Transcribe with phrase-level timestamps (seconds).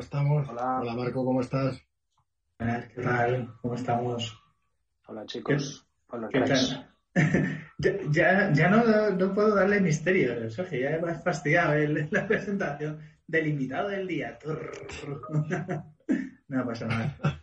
[0.00, 0.48] estamos?
[0.48, 0.78] Hola.
[0.80, 1.80] Hola Marco, ¿cómo estás?
[2.58, 3.54] ¿Qué tal?
[3.62, 4.38] ¿Cómo estamos?
[5.06, 5.86] Hola chicos.
[6.08, 6.94] Hola ¿Qué tal?
[7.78, 12.26] ya, ya, ya no, no puedo darle misterio, Sergio, ya me has fastidiado el- la
[12.26, 14.38] presentación del invitado del día.
[16.48, 17.40] no pasa nada.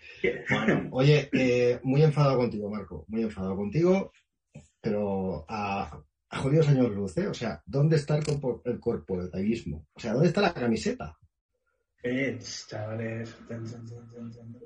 [0.50, 4.12] Bueno, oye, eh, muy enfadado contigo, Marco, muy enfadado contigo,
[4.82, 7.28] pero a, a jodidos años luz, ¿eh?
[7.28, 9.86] O sea, ¿dónde está el, corpo- el corporativismo?
[9.94, 11.18] O sea, ¿dónde está la camiseta?
[12.68, 13.36] Chavales,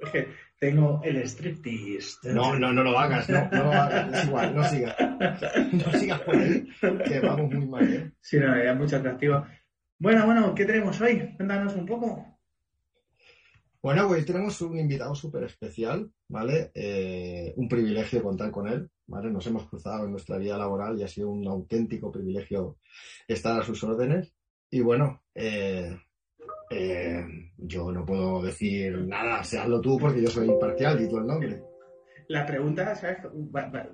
[0.03, 0.27] es que
[0.59, 2.33] tengo el striptease.
[2.33, 4.95] No, no, no lo hagas, no, no lo hagas, es igual, no sigas.
[5.71, 6.67] No sigas por ahí,
[7.05, 8.11] que vamos muy mal, ¿eh?
[8.21, 9.45] Sí, no, era mucho atractivo.
[9.99, 11.33] Bueno, bueno, ¿qué tenemos hoy?
[11.35, 12.25] Cuéntanos un poco.
[13.83, 16.71] Bueno, hoy tenemos un invitado súper especial, ¿vale?
[16.76, 19.31] Eh, un privilegio contar con él, ¿vale?
[19.31, 22.77] Nos hemos cruzado en nuestra vida laboral y ha sido un auténtico privilegio
[23.27, 24.35] estar a sus órdenes.
[24.70, 25.98] Y bueno, eh,
[26.70, 27.25] eh,
[27.57, 31.27] yo no puedo decir nada, se hazlo tú porque yo soy imparcial y tú el
[31.27, 31.61] nombre.
[32.27, 33.17] La pregunta, ¿sabes?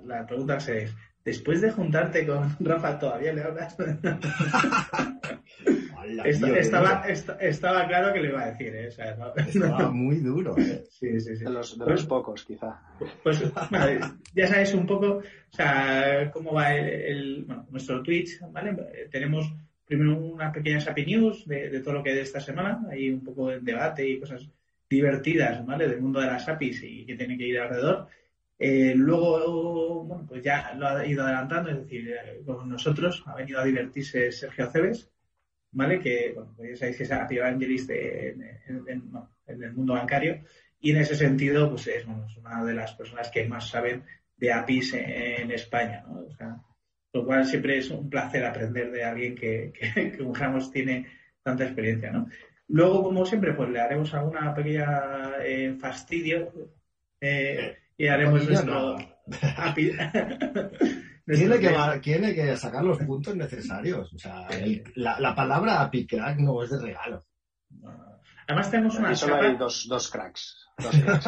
[0.04, 3.76] La pregunta es, después de juntarte con Rafa, ¿todavía le hablas?
[5.96, 7.04] Hala, Esta- tío, qué estaba,
[7.40, 8.88] estaba claro que lo iba a decir, ¿eh?
[8.88, 10.84] O sea, no- Estaba muy duro, ¿eh?
[10.90, 11.44] Sí, sí, sí.
[11.44, 12.80] De los, de los pocos, quizá.
[13.22, 14.00] Pues vale,
[14.34, 18.76] ya sabes un poco, o sea, cómo va el, el- bueno, nuestro Twitch, ¿vale?
[19.10, 19.52] Tenemos
[19.88, 23.24] primero unas pequeñas API News de, de todo lo que de esta semana, hay un
[23.24, 24.48] poco de debate y cosas
[24.88, 25.88] divertidas, ¿vale?
[25.88, 28.06] Del mundo de las APIs y que tienen que ir alrededor.
[28.58, 33.34] Eh, luego, bueno, pues ya lo ha ido adelantando, es decir, eh, con nosotros ha
[33.34, 35.10] venido a divertirse Sergio Aceves,
[35.72, 36.00] ¿vale?
[36.00, 39.92] Que, bueno, pues sabéis que es API Evangelist en, en- en- no, en el mundo
[39.94, 40.42] bancario
[40.80, 44.04] y en ese sentido, pues es, bueno, es una de las personas que más saben
[44.36, 46.20] de APIs en España, ¿no?
[46.26, 46.60] O sea,
[47.12, 51.06] lo cual siempre es un placer aprender de alguien que, que, que digamos, tiene
[51.42, 52.28] tanta experiencia, ¿no?
[52.68, 56.52] Luego, como siempre, pues le haremos alguna pequeña eh, fastidio
[57.20, 58.98] eh, y haremos Ya nuestro.
[59.56, 59.92] API.
[61.28, 64.10] Tiene que, tiene que sacar los puntos necesarios.
[64.14, 67.26] O sea, el- la, la palabra apicrack no es de regalo.
[68.46, 70.56] Además tenemos una Aquí solo hay dos, dos cracks.
[70.78, 71.26] Dos cracks.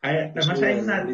[0.00, 1.04] Además hay una,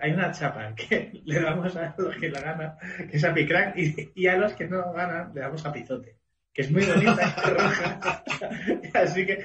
[0.00, 2.76] hay una chapa que le damos a los que la ganan,
[3.10, 3.74] que es a Picrack,
[4.14, 6.16] y, a los que no ganan le damos a Pizote,
[6.52, 7.34] que es muy bonita.
[8.94, 9.44] Así que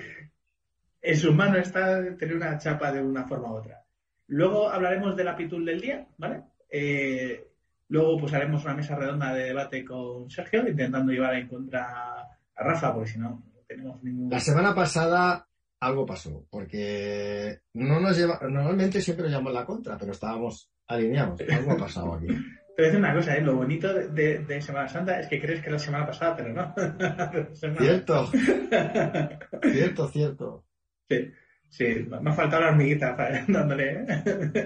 [1.01, 3.81] en su mano está tener una chapa de una forma u otra.
[4.27, 6.43] Luego hablaremos del apitul del día, ¿vale?
[6.69, 7.47] Eh,
[7.89, 12.21] luego pues haremos una mesa redonda de debate con Sergio, intentando llevar en contra
[12.55, 14.29] a Rafa, porque si no, no tenemos ningún...
[14.31, 15.47] La semana pasada
[15.85, 21.41] algo pasó, porque no nos lleva, normalmente siempre nos llevamos la contra, pero estábamos alineados.
[21.49, 22.27] Algo ha pasado aquí.
[22.77, 23.41] A decir una cosa, ¿eh?
[23.41, 26.75] lo bonito de, Semana Santa es que crees que es la semana pasada, pero no.
[27.77, 28.27] Cierto,
[29.71, 30.65] cierto, cierto.
[31.09, 31.31] Sí,
[31.69, 34.03] sí, me ha faltado la hormiguita para- dándole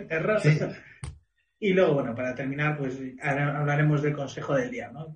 [0.10, 0.40] error.
[0.42, 0.58] Sí.
[1.60, 5.16] Y luego, bueno, para terminar, pues ahora hablaremos del consejo del día, ¿no?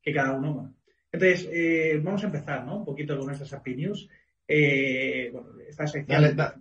[0.00, 0.76] Que cada uno.
[1.10, 2.78] Entonces, eh, vamos a empezar, ¿no?
[2.78, 4.08] Un poquito con nuestras API News.
[4.48, 6.20] Eh, bueno, esta sección...
[6.22, 6.54] Dale, da-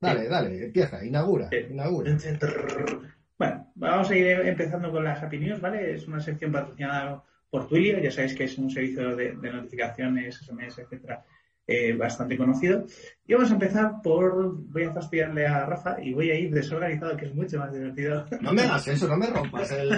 [0.00, 1.56] dale, dale, empieza, inaugura, Sí.
[1.70, 2.16] inaugura.
[3.38, 5.94] Bueno, vamos a ir empezando con las Happy News, ¿vale?
[5.94, 10.36] Es una sección patrocinada por Twilio, ya sabéis que es un servicio de, de notificaciones,
[10.38, 11.24] SMS, etcétera,
[11.66, 12.86] eh, bastante conocido.
[13.26, 17.16] Y vamos a empezar por, voy a fastidiarle a Rafa y voy a ir desorganizado,
[17.16, 18.24] que es mucho más divertido.
[18.40, 19.90] No me hagas eso, no me rompas el,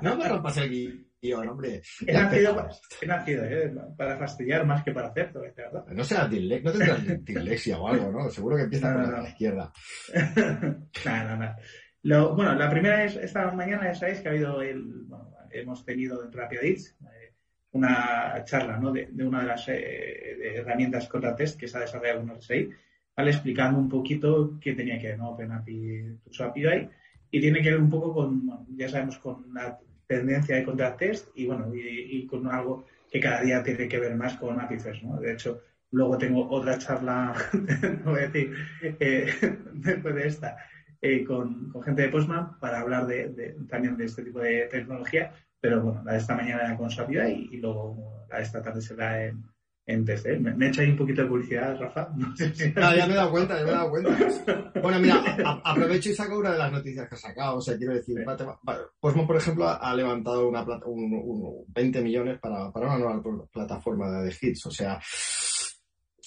[0.00, 1.82] no me rompas el hombre.
[2.06, 2.68] He nacido,
[3.00, 3.72] he nacido ¿eh?
[3.96, 5.86] para fastidiar más que para hacer, verdad.
[5.88, 8.28] No serás disle- no tendrás dislexia o algo, ¿no?
[8.30, 9.16] Seguro que empieza No, con no, la no.
[9.18, 9.72] de la izquierda.
[11.04, 11.56] nada, nada.
[12.02, 15.84] Lo, bueno, la primera es, esta mañana ya sabéis que ha habido el, bueno, hemos
[15.84, 17.32] tenido en Rapid Eats, eh,
[17.70, 18.90] una charla ¿no?
[18.92, 22.68] de, de una de las eh, de herramientas Contratest que se ha desarrollado con RSI,
[23.16, 23.30] ¿vale?
[23.30, 25.30] explicando un poquito qué tenía que ver ¿no?
[25.30, 26.88] OpenAPI to API
[27.30, 29.78] y tiene que ver un poco con, bueno, ya sabemos, con la
[30.16, 34.36] tendencia de Contratest y bueno, y, con algo que cada día tiene que ver más
[34.36, 35.20] con First, ¿no?
[35.20, 35.60] De hecho,
[35.90, 37.34] luego tengo otra charla,
[38.04, 38.54] no voy a decir,
[39.00, 39.26] eh,
[39.74, 40.56] después de esta,
[41.00, 44.66] eh, con, con gente de Postman para hablar de, de- también de este tipo de
[44.70, 48.42] tecnología, pero bueno, la de esta mañana era con Sapida y, y luego la de
[48.42, 49.42] esta tarde será en,
[49.86, 50.38] en TC.
[50.40, 52.08] Me, me ahí un poquito de publicidad, Rafa.
[52.16, 54.18] No sé si- ya me he dado cuenta, ya me he dado cuenta.
[54.82, 57.56] Bueno, mira, a- aprovecho y saco una de las noticias que ha sacado.
[57.56, 58.24] O sea, quiero decir, Sí.
[59.26, 63.42] por ejemplo, ha levantado una plata, un, un- 20 millones para, para una nueva pl-
[63.52, 64.66] plataforma de hits.
[64.66, 65.00] O sea,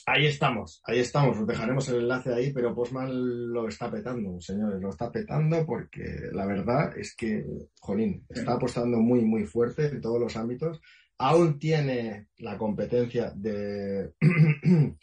[0.08, 1.38] ahí estamos, ahí estamos.
[1.38, 3.10] Os dejaremos el enlace ahí, pero Postman
[3.54, 7.44] lo está petando, señores, lo está petando porque la verdad es que,
[7.80, 10.82] jolín, está apostando muy, muy fuerte en todos los ámbitos.
[11.18, 14.14] Aún tiene la competencia de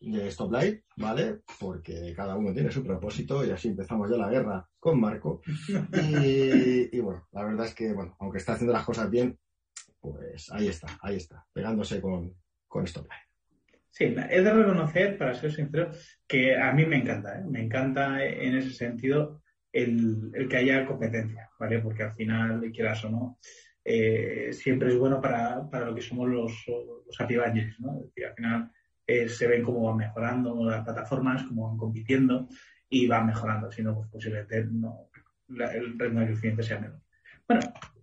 [0.00, 1.40] de Stoplight, ¿vale?
[1.58, 5.42] Porque cada uno tiene su propósito y así empezamos ya la guerra con Marco.
[5.92, 9.38] Y, y bueno, la verdad es que, bueno, aunque está haciendo las cosas bien,
[10.00, 12.34] pues ahí está, ahí está, pegándose con,
[12.66, 13.22] con Stoplight.
[13.90, 15.90] Sí, he de reconocer, para ser sincero,
[16.26, 17.44] que a mí me encanta, ¿eh?
[17.44, 19.42] me encanta en ese sentido
[19.72, 21.80] el, el, que haya competencia, ¿vale?
[21.80, 23.38] Porque al final, quieras o no,
[23.90, 26.52] eh, siempre es bueno para, para, lo que somos los,
[27.06, 27.36] los API
[27.78, 28.00] ¿no?
[28.00, 28.70] Es decir, al final
[29.06, 32.48] eh, se ven cómo van mejorando las plataformas, cómo van compitiendo
[32.90, 35.08] y van mejorando, si no, pues posiblemente no,
[35.48, 37.00] la, el ritmo de crecimiento sea menor.
[37.48, 37.62] Bueno,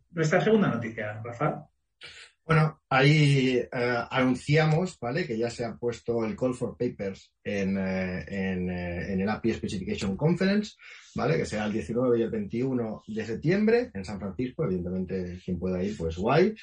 [0.10, 1.68] nuestra segunda noticia, Rafa.
[2.44, 3.68] Bueno, ahí eh,
[4.10, 5.28] anunciamos, ¿vale?
[5.28, 9.30] Que ya se ha puesto el Call for Papers en, eh, en, eh, en, el
[9.30, 10.74] API Specification Conference,
[11.16, 11.38] ¿vale?
[11.38, 14.64] Que será el 19 y el 21 de septiembre en San Francisco.
[14.64, 16.56] Evidentemente, quien pueda ir, pues guay.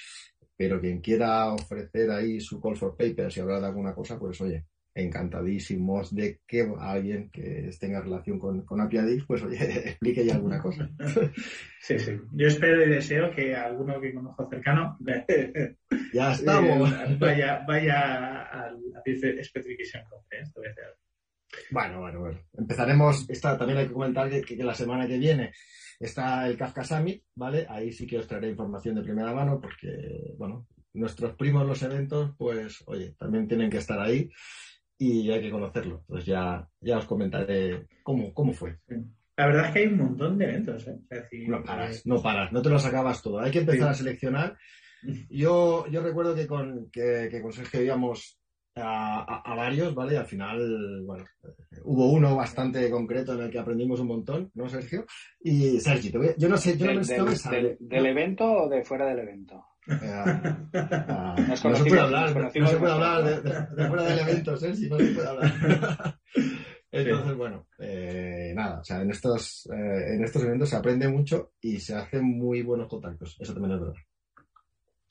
[0.57, 4.41] Pero quien quiera ofrecer ahí su Call for Papers y hablar de alguna cosa, pues
[4.41, 8.89] oye, encantadísimos de que alguien que tenga relación con, con
[9.27, 9.57] pues oye,
[9.89, 10.89] explique ya alguna cosa.
[11.81, 12.13] Sí, sí.
[12.31, 14.97] Yo espero y deseo que alguno que conozco cercano
[16.15, 17.19] ya estamos.
[17.19, 18.79] vaya, vaya al
[19.43, 20.53] Specification Conference.
[21.73, 22.39] Bueno, bueno, bueno.
[22.57, 25.53] Empezaremos, esta, también hay que comentar que, que, la semana que viene
[25.99, 27.67] está el Kafka Summit, ¿vale?
[27.69, 32.33] Ahí sí que os traeré información de primera mano porque, bueno, nuestros primos los eventos,
[32.39, 34.31] pues, oye, también tienen que estar ahí
[35.03, 36.01] y hay que conocerlo.
[36.01, 38.79] Entonces ya, ya os comentaré cómo, cómo fue.
[39.37, 40.87] La verdad es que hay un montón de eventos.
[40.87, 40.99] ¿eh?
[41.11, 43.41] Es decir, no paras, no paras, no te los acabas todo.
[43.41, 43.91] Hay que empezar sí.
[43.91, 44.57] a seleccionar.
[45.29, 48.39] Yo, yo recuerdo que con, que, que con Sergio íbamos
[48.77, 50.15] a, a, a, varios, ¿vale?
[50.15, 51.25] Y al final, bueno,
[51.83, 55.05] hubo uno bastante concreto en el que aprendimos un montón, ¿no, Sergio?
[55.41, 58.85] Y Sergio, voy, yo no sé, yo del, no del, del, del, evento o de
[58.85, 59.72] fuera del evento?
[59.85, 64.19] Uh, uh, no se puede hablar, no se puede hablar de, de, de, fuera del
[64.21, 65.53] evento, Sergio, no se puede hablar.
[66.93, 67.35] Entonces, sí.
[67.35, 71.81] bueno, eh, nada, o sea, en estos, eh, en estos eventos se aprende mucho y
[71.81, 73.97] se hacen muy buenos contactos, eso también es verdad.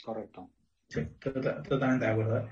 [0.06, 0.50] Correcto.
[0.88, 2.50] Sí, tota-, totalmente de acuerdo.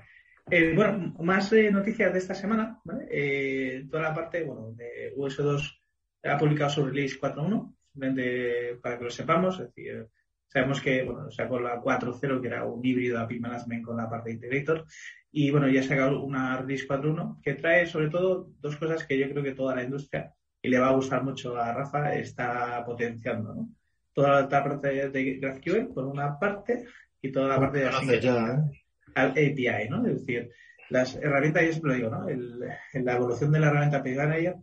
[0.50, 3.06] Eh, bueno, más eh, noticias de esta semana, ¿vale?
[3.08, 5.78] Eh, toda la parte, bueno, de US2
[6.24, 10.08] ha publicado su release 4.1, simplemente para que lo sepamos, es decir,
[10.52, 14.30] sabemos que, bueno, sacó la 4.0, que era un híbrido API Management con la parte
[14.30, 14.84] de Integrator,
[15.32, 19.16] y bueno, ya ha sacado una release 4.1 que trae sobre todo dos cosas que
[19.16, 22.84] yo creo que toda la industria, y le va a gustar mucho a Rafa, está
[22.84, 23.68] potenciando, ¿no?
[24.12, 26.84] Toda la parte de GraphQL, por una parte,
[27.22, 28.20] y toda la parte de...
[28.20, 28.80] Ya, ¿eh?
[29.14, 30.06] al API, ¿no?
[30.06, 30.50] Es decir,
[30.88, 32.28] las herramientas, yo siempre lo digo, ¿no?
[32.28, 32.58] El,
[33.04, 34.56] la evolución de la herramienta API Manager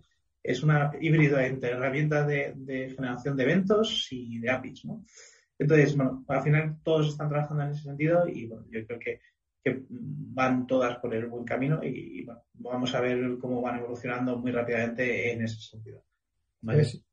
[0.44, 5.04] es una híbrida entre herramientas de, de, generación de eventos y de APIs, ¿no?
[5.59, 9.21] Entonces, bueno, al final todos están trabajando en ese sentido y, bueno, yo creo que,
[9.89, 14.51] van todas por el buen camino y, bueno, vamos a ver cómo van evolucionando muy
[14.51, 16.06] rápidamente en ese sentido.
[16.62, 16.86] ¿Vale?
[16.86, 17.04] Sí.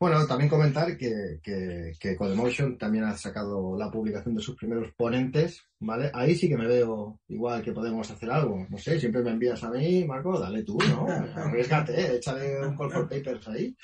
[0.00, 4.90] Bueno, también comentar que, que, que, Codemotion también ha sacado la publicación de sus primeros
[4.92, 6.10] ponentes, ¿vale?
[6.14, 8.66] Ahí sí que me veo igual que podemos hacer algo.
[8.70, 11.06] No sé, siempre me envías a mí, Marco, dale tú, ¿no?
[11.36, 13.76] Arriesgate, échale un call for papers ahí.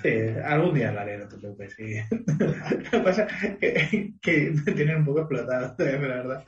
[0.00, 0.10] Sí,
[0.44, 1.94] algún día lo haré, no te preocupes, sí.
[2.38, 3.26] Lo que pasa
[3.58, 6.44] que, que me tienen un poco explotado, la verdad.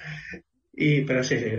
[0.73, 1.51] Y, pero sí, sí,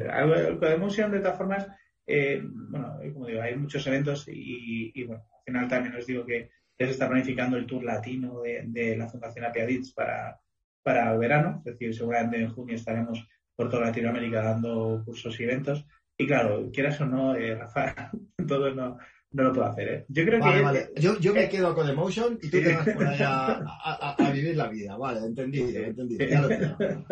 [0.57, 1.67] Codemotion de todas formas,
[2.07, 6.49] eh, bueno, como digo, hay muchos eventos y, bueno, al final también os digo que
[6.77, 10.39] se está planificando el tour latino de, de la Fundación Apiadits para,
[10.83, 15.43] para el verano, es decir, seguramente en junio estaremos por toda Latinoamérica dando cursos y
[15.43, 15.85] eventos.
[16.17, 18.11] Y claro, quieras o no, eh, Rafa,
[18.47, 18.97] todo no,
[19.31, 19.87] no lo puedo hacer.
[19.87, 20.05] ¿eh?
[20.09, 20.63] Yo creo vale, que.
[20.63, 20.89] Vale.
[20.97, 24.31] Yo, yo me quedo con Emotion y tú te vas por allá a, a, a,
[24.31, 24.97] vivir la vida.
[24.97, 26.25] Vale, entendido, entendido.
[26.25, 26.77] Ya lo tengo.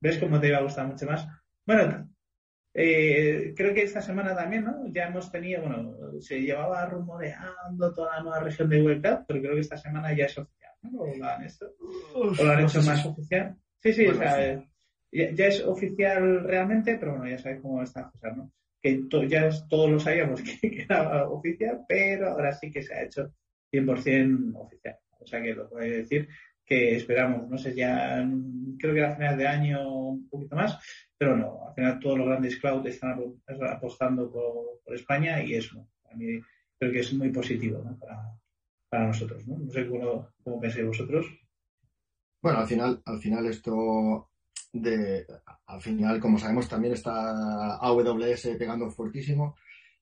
[0.00, 1.26] ¿Ves cómo te iba a gustar mucho más?
[1.66, 2.07] Bueno,
[2.80, 4.86] eh, creo que esta semana también, ¿no?
[4.92, 9.54] Ya hemos tenido, bueno, se llevaba rumoreando toda la nueva región de Web pero creo
[9.54, 11.00] que esta semana ya es oficial, ¿no?
[11.00, 11.74] ¿O lo han, esto?
[12.14, 13.56] ¿O lo han hecho más oficial?
[13.82, 14.68] Sí, sí, bueno, o sea, sí.
[15.10, 18.52] Ya, ya, es oficial realmente, pero bueno, ya sabéis cómo está cosas, ¿no?
[18.80, 22.94] Que to, ya todos lo sabíamos que, que, era oficial, pero ahora sí que se
[22.94, 23.34] ha hecho
[23.72, 24.96] 100% oficial.
[25.18, 26.28] O sea que lo puede decir
[26.68, 28.22] que esperamos, no sé, ya
[28.78, 30.78] creo que a finales de año un poquito más,
[31.16, 33.18] pero no, al final todos los grandes cloud están
[33.70, 36.40] apostando por, España y eso, a mí
[36.78, 37.98] creo que es muy positivo ¿no?
[38.90, 39.46] para, nosotros.
[39.46, 39.58] ¿no?
[39.58, 41.26] no sé cómo, cómo pensáis vosotros.
[42.40, 44.30] Bueno, al final, al final esto
[44.72, 45.26] de,
[45.66, 49.56] al final, como sabemos, también está AWS pegando fuertísimo,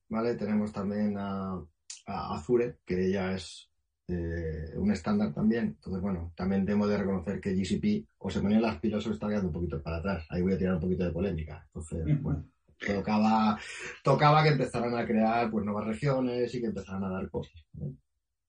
[0.09, 0.37] ¿vale?
[0.37, 1.67] Tenemos también a
[2.07, 3.69] Azure, que ya es
[4.09, 5.65] eh, un estándar también.
[5.65, 9.29] Entonces, bueno, también debo de reconocer que GCP o se ponía las pilas o está
[9.29, 10.27] quedando un poquito para atrás.
[10.31, 11.63] Ahí voy a tirar un poquito de polémica.
[11.67, 12.23] Entonces, uh -huh.
[12.23, 12.45] bueno,
[12.79, 13.59] tocaba,
[14.03, 17.65] tocaba que empezaran a crear pues nuevas regiones y que empezaran a dar cosas.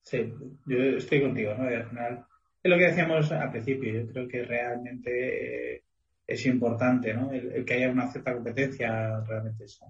[0.02, 0.32] Sí,
[0.66, 1.64] yo estoy contigo, ¿no?
[1.64, 2.24] al final,
[2.62, 5.82] es lo que decíamos al principio, yo creo que realmente eh,
[6.26, 7.30] es importante, ¿no?
[7.32, 9.80] El, que haya una cierta competencia realmente es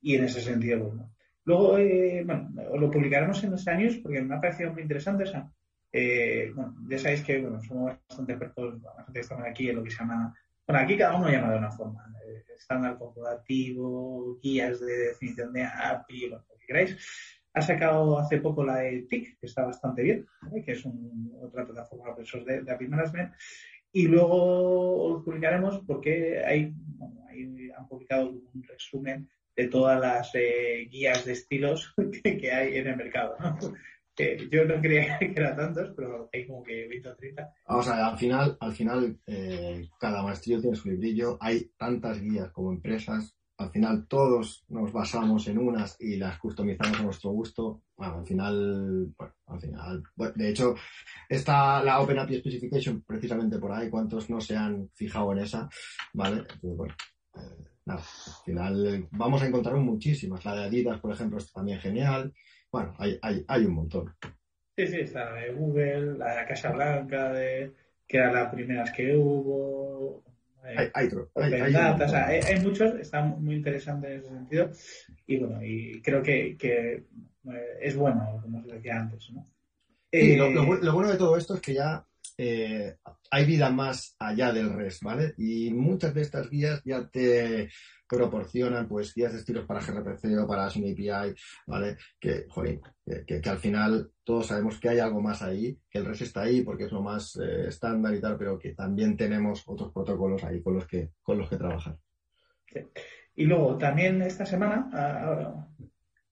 [0.00, 1.10] Y en ese sentido, bueno.
[1.48, 5.24] Luego, eh, bueno, lo publicaremos en los años porque me ha parecido muy interesante.
[5.24, 5.50] esa
[5.90, 9.82] eh, bueno, ya sabéis que bueno, somos bastante expertos, la gente estamos aquí en lo
[9.82, 10.34] que se llama,
[10.66, 15.62] bueno, aquí cada uno llama de una forma, eh, estándar corporativo, guías de definición de
[15.62, 16.98] API, lo que queráis.
[17.54, 20.26] Ha sacado hace poco la de TIC, que está bastante bien,
[20.66, 20.84] que es
[21.40, 23.32] otra plataforma de, de API Management.
[23.90, 30.30] Y luego os publicaremos porque hay, bueno, hay, han publicado un resumen de todas las
[30.34, 33.36] eh, guías de estilos que, hay en el mercado.
[34.50, 37.54] yo no creía que eran tantos, pero hay como que 20 o 30.
[37.66, 42.20] Vamos a ver, al final, al final eh, cada maestrillo tiene su librillo, hay tantas
[42.20, 47.30] guías como empresas, al final todos nos basamos en unas y las customizamos a nuestro
[47.30, 47.82] gusto.
[47.96, 50.02] Bueno, al final, bueno, al final,
[50.36, 50.76] de hecho,
[51.28, 55.68] está la Open API Specification precisamente por ahí, cuántos no se han fijado en esa,
[56.12, 56.42] ¿vale?
[56.42, 56.94] Entonces, bueno,
[57.34, 58.00] eh, al
[58.44, 60.44] final vamos a encontrar muchísimas.
[60.44, 62.32] La de Adidas, por ejemplo, está también genial.
[62.70, 64.14] Bueno, hay, hay, hay un montón.
[64.76, 67.72] Sí, sí, está la de Google, la de la Casa Blanca, de,
[68.06, 70.22] que eran las primeras que hubo,
[70.76, 71.08] hay, hay,
[72.42, 74.70] hay, muchos, están muy interesantes en ese sentido
[75.26, 79.48] y bueno, y creo que, que eh, es bueno, como os decía antes, ¿no?
[80.10, 82.04] Eh, lo, bueno de todo esto es que ya
[82.36, 82.96] eh,
[83.30, 85.34] hay vida más allá del REST, ¿vale?
[85.38, 87.68] Y muchas de estas guías ya te
[88.08, 91.34] proporcionan pues guías de estilos para gRPC o para Async API,
[91.66, 91.96] ¿vale?
[92.18, 92.80] Que, joder,
[93.26, 96.62] que, al final todos sabemos que hay algo más ahí, que el REST está ahí
[96.62, 100.62] porque es lo más eh, estándar y tal, pero que también tenemos otros protocolos ahí
[100.62, 101.96] con los que, con los que trabajar.
[103.34, 105.66] Y luego también esta semana, ah,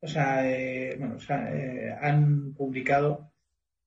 [0.01, 1.49] o sea, eh, bueno, o sea,
[2.01, 3.26] han publicado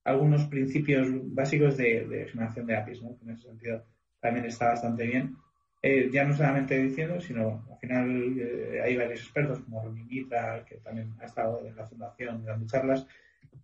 [0.09, 3.17] algunos principios básicos de, de generación de APIs, ¿no?
[3.21, 3.83] En ese sentido
[4.19, 5.35] también está bastante bien.
[5.81, 10.65] Eh, ya no solamente diciendo, sino al final eh, hay varios expertos como Ronnie Mitra,
[10.65, 13.07] que también ha estado en la fundación dando charlas,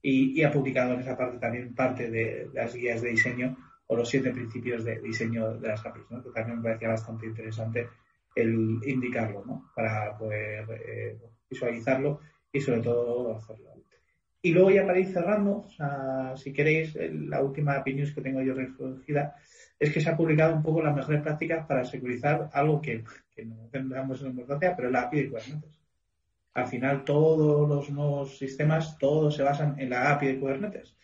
[0.02, 4.08] y, ha publicado en esa parte también parte de, las guías de diseño o los
[4.08, 6.24] siete principios de diseño de las APIs, ¿no?
[6.24, 7.90] que también me parecía bastante interesante
[8.36, 9.72] el indicarlo, ¿no?
[9.76, 11.18] para poder eh,
[11.50, 12.22] visualizarlo
[12.52, 13.75] y sobre todo hacerlo.
[14.46, 15.66] Y luego ya para ir cerrando,
[16.36, 19.36] si queréis, la última opinión que tengo yo recogida
[19.80, 23.04] es que se ha publicado un poco las mejores prácticas para securizar algo que,
[23.44, 25.82] no tendríamos en importancia, pero la API de Kubernetes.
[26.54, 30.96] Al final todos los nuevos sistemas, todos se basan en la API de Kubernetes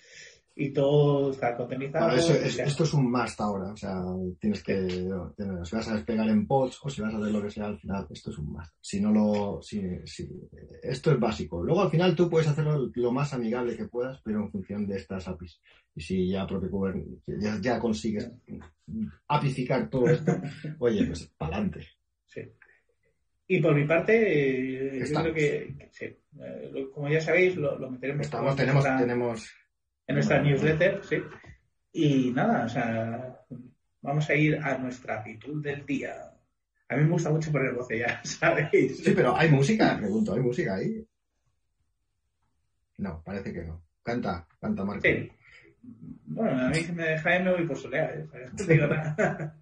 [0.56, 2.12] y todo está contenizado.
[2.12, 4.02] esto es un must ahora, o sea,
[4.40, 7.50] tienes que, si vas a despegar en pods o si vas a hacer lo que
[7.50, 8.74] sea al final, esto es un must.
[8.82, 10.30] Si no lo, si, si,
[10.84, 11.64] esto es básico.
[11.64, 14.98] Luego al final tú puedes hacerlo lo más amigable que puedas, pero en función de
[14.98, 15.62] estas APIs.
[15.96, 16.94] Y si ya propio
[17.28, 18.30] ya, ya consigues
[19.28, 20.34] apificar todo esto,
[20.80, 21.88] oye, pues para adelante.
[22.26, 22.42] Sí.
[23.48, 28.26] Y por mi parte, eh, yo creo que, sí, eh, como ya sabéis, lo, meteremos.
[28.26, 29.54] Estamos, tenemos, tenemos
[30.08, 31.18] en nuestra newsletter, sí.
[31.94, 33.46] Y nada, o sea,
[34.02, 36.32] vamos a ir a nuestra actitud del día.
[36.90, 38.98] A mí me gusta mucho poner voz ya, ¿sabéis?
[38.98, 39.98] Sí, pero ¿hay música?
[39.98, 41.06] Pregunto, ¿hay música ahí?
[42.98, 43.84] No, parece que no.
[44.04, 45.02] Canta, canta Marco.
[45.04, 45.32] Sí.
[46.26, 48.50] Bueno, a mí me deja me voy por solear, ¿eh?
[48.68, 49.58] digo nada.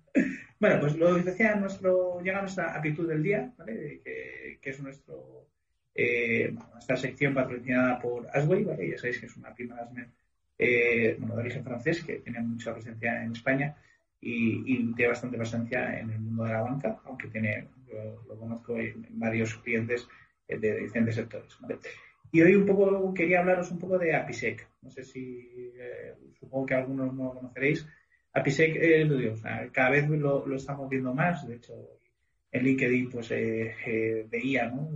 [0.60, 4.02] bueno, pues lo decía nuestro, llega nuestra actitud del día, ¿vale?
[4.04, 5.48] Que, que es nuestro,
[5.96, 8.90] eh, nuestra sección patrocinada por Asway, ¿vale?
[8.90, 9.76] Ya sabéis que es una prima
[10.60, 13.76] eh, bueno, de origen francés, que tiene mucha presencia en España
[14.22, 17.68] y, tiene bastante presencia en el mundo de la banca, aunque tiene,
[18.28, 20.08] lo conozco en varios clientes
[20.48, 21.58] eh, de diferentes sectores.
[22.32, 24.68] Y hoy un poco quería hablaros un poco de APISEC.
[24.82, 27.88] No sé si, eh, supongo que algunos no lo conoceréis.
[28.34, 29.36] APISEC, eh,
[29.72, 31.48] cada vez lo, lo, estamos viendo más.
[31.48, 31.74] De hecho,
[32.52, 34.90] en LinkedIn pues veía, ¿no?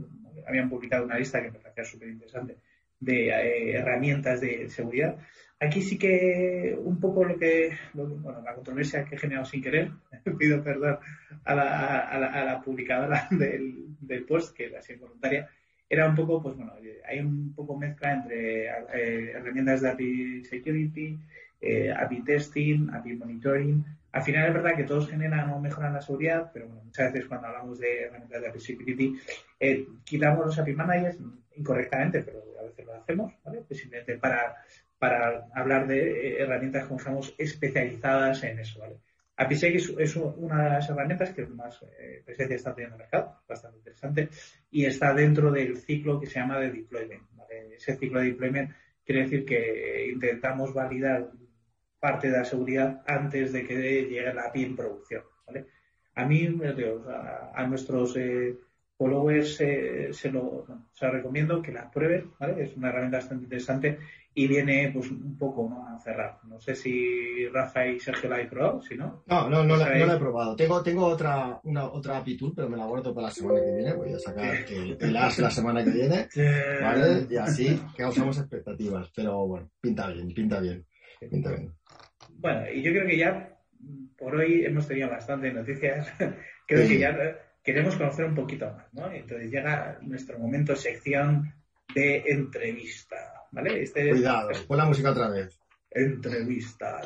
[0.46, 2.58] Habían publicado una lista que me parecía súper interesante
[3.00, 3.30] de
[3.74, 5.18] herramientas de seguridad
[5.64, 9.92] Aquí sí que un poco lo que, bueno, la controversia que he generado sin querer,
[10.38, 10.98] pido perdón
[11.46, 15.50] a la, a publicadora del, post, que la sido voluntaria,
[15.90, 16.74] era un poco, pues bueno,
[17.08, 21.18] hay un poco mezcla entre eh, herramientas de API Security,
[21.62, 23.86] eh, API Testing, API Monitoring.
[24.12, 27.30] Al final es verdad que todos generan o mejoran la seguridad, pero bueno, muchas veces
[27.30, 29.16] cuando hablamos de herramientas de API Security,
[29.60, 31.20] eh, quitamos los API Managers
[31.56, 33.62] incorrectamente, pero a veces lo hacemos, ¿vale?
[33.66, 34.56] Pues simplemente para
[35.04, 39.02] para hablar de eh, herramientas, como estamos especializadas en eso, ¿vale?
[39.36, 43.42] APISec es, una de las herramientas que más eh, presencia está teniendo en el mercado,
[43.46, 44.30] bastante interesante,
[44.72, 47.22] y está dentro del ciclo que se llama de deployment.
[47.76, 48.72] Ese ciclo de deployment
[49.04, 51.32] quiere decir que intentamos validar
[52.00, 55.24] parte de la seguridad antes de que llegue la API en producción.
[56.16, 56.48] A mí,
[57.54, 58.56] a, nuestros eh,
[58.98, 60.66] followers eh, se, lo,
[61.00, 64.00] recomiendo que la prueben, Es una herramienta bastante interesante
[64.36, 66.40] y viene pues un poco a cerrar.
[66.46, 69.24] No sé si Rafa y Sergio la habéis probado, si no.
[69.28, 70.56] No, no, no, la, he probado.
[70.56, 73.76] Tengo, tengo otra, una, otra API tool, pero me la guardo para la semana que
[73.76, 73.94] viene.
[73.94, 76.28] Voy a sacar el, el as la semana que viene,
[76.82, 77.28] ¿vale?
[77.30, 79.12] Y así causamos expectativas.
[79.16, 80.86] Pero bueno, pinta bien, pinta bien,
[81.30, 81.72] pinta bien.
[82.38, 83.50] Bueno, y yo creo que ya
[84.18, 86.12] por hoy hemos tenido bastante noticias.
[86.68, 87.16] creo que ya
[87.64, 89.12] queremos conocer un poquito más, ¿no?
[89.12, 91.54] Entonces llega nuestro momento sección
[91.96, 93.34] de entrevista.
[93.52, 93.84] ¿vale?
[93.84, 95.58] Este Cuidado, pon la música otra vez.
[95.96, 97.00] Entrevista,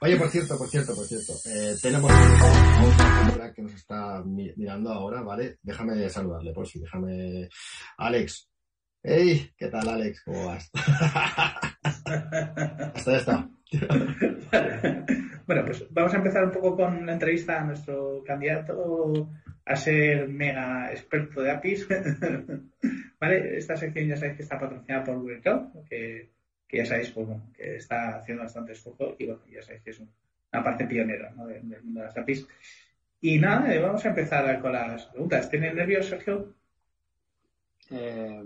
[0.00, 2.10] Oye, por cierto, por cierto, por cierto, eh, tenemos
[3.32, 5.58] una que nos está mirando ahora, ¿vale?
[5.62, 7.48] Déjame saludarle, por si, déjame.
[7.98, 8.50] Alex.
[9.04, 10.20] Hey, ¿qué tal, Alex?
[10.24, 10.68] ¿Cómo vas?
[11.84, 13.48] Hasta ya está.
[15.48, 19.30] bueno, pues vamos a empezar un poco con la entrevista a nuestro candidato
[19.64, 21.88] a ser mega experto de APIs.
[23.18, 23.56] ¿Vale?
[23.56, 26.28] Esta sección ya sabéis que está patrocinada por Google Cloud, que,
[26.70, 30.62] ya sabéis pues, que está haciendo bastante esfuerzo y bueno, ya sabéis que es una
[30.62, 31.62] parte pionera de,
[31.94, 32.46] las APIs.
[33.22, 35.48] Y nada, eh, vamos a empezar con las preguntas.
[35.48, 36.56] ¿Tienes nervios, Sergio?
[37.90, 38.42] Eh,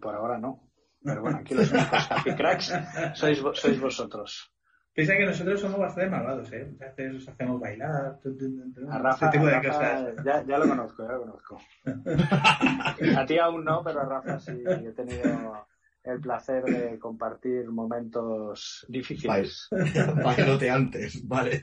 [0.00, 0.68] por ahora no.
[1.00, 2.74] Pero bueno, aquí los únicos API cracks
[3.14, 4.52] sois, sois vosotros.
[4.92, 6.68] Piensa que nosotros somos bastante malvados, ¿eh?
[6.80, 8.18] A veces os hacemos bailar.
[8.90, 9.30] A Rafa,
[10.24, 11.60] ya, ya, lo conozco, ya lo conozco.
[13.16, 15.66] a ti aún no, pero a Rafa sí he tenido
[16.02, 19.68] el placer de compartir momentos difíciles.
[20.68, 21.62] antes, vale.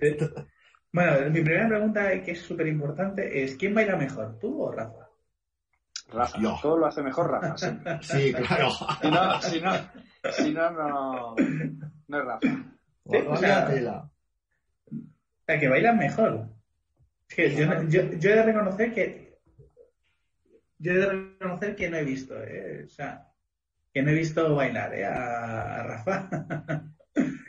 [0.94, 5.10] Bueno, mi primera pregunta, que es súper importante, es ¿quién baila mejor, tú o Rafa?
[6.10, 7.68] Rafa, todo lo hace mejor Rafa, sí.
[8.02, 8.70] Sí, claro.
[9.02, 9.72] Si no, si no,
[10.32, 11.36] si no, no,
[12.08, 12.77] no es Rafa
[13.08, 14.10] o sea,
[15.60, 16.50] que bailan mejor.
[17.28, 19.28] que yo, he de reconocer que
[20.80, 23.32] yo he de reconocer que no he visto, eh, o sea,
[23.94, 26.30] que no he visto bailar eh, a, Rafa.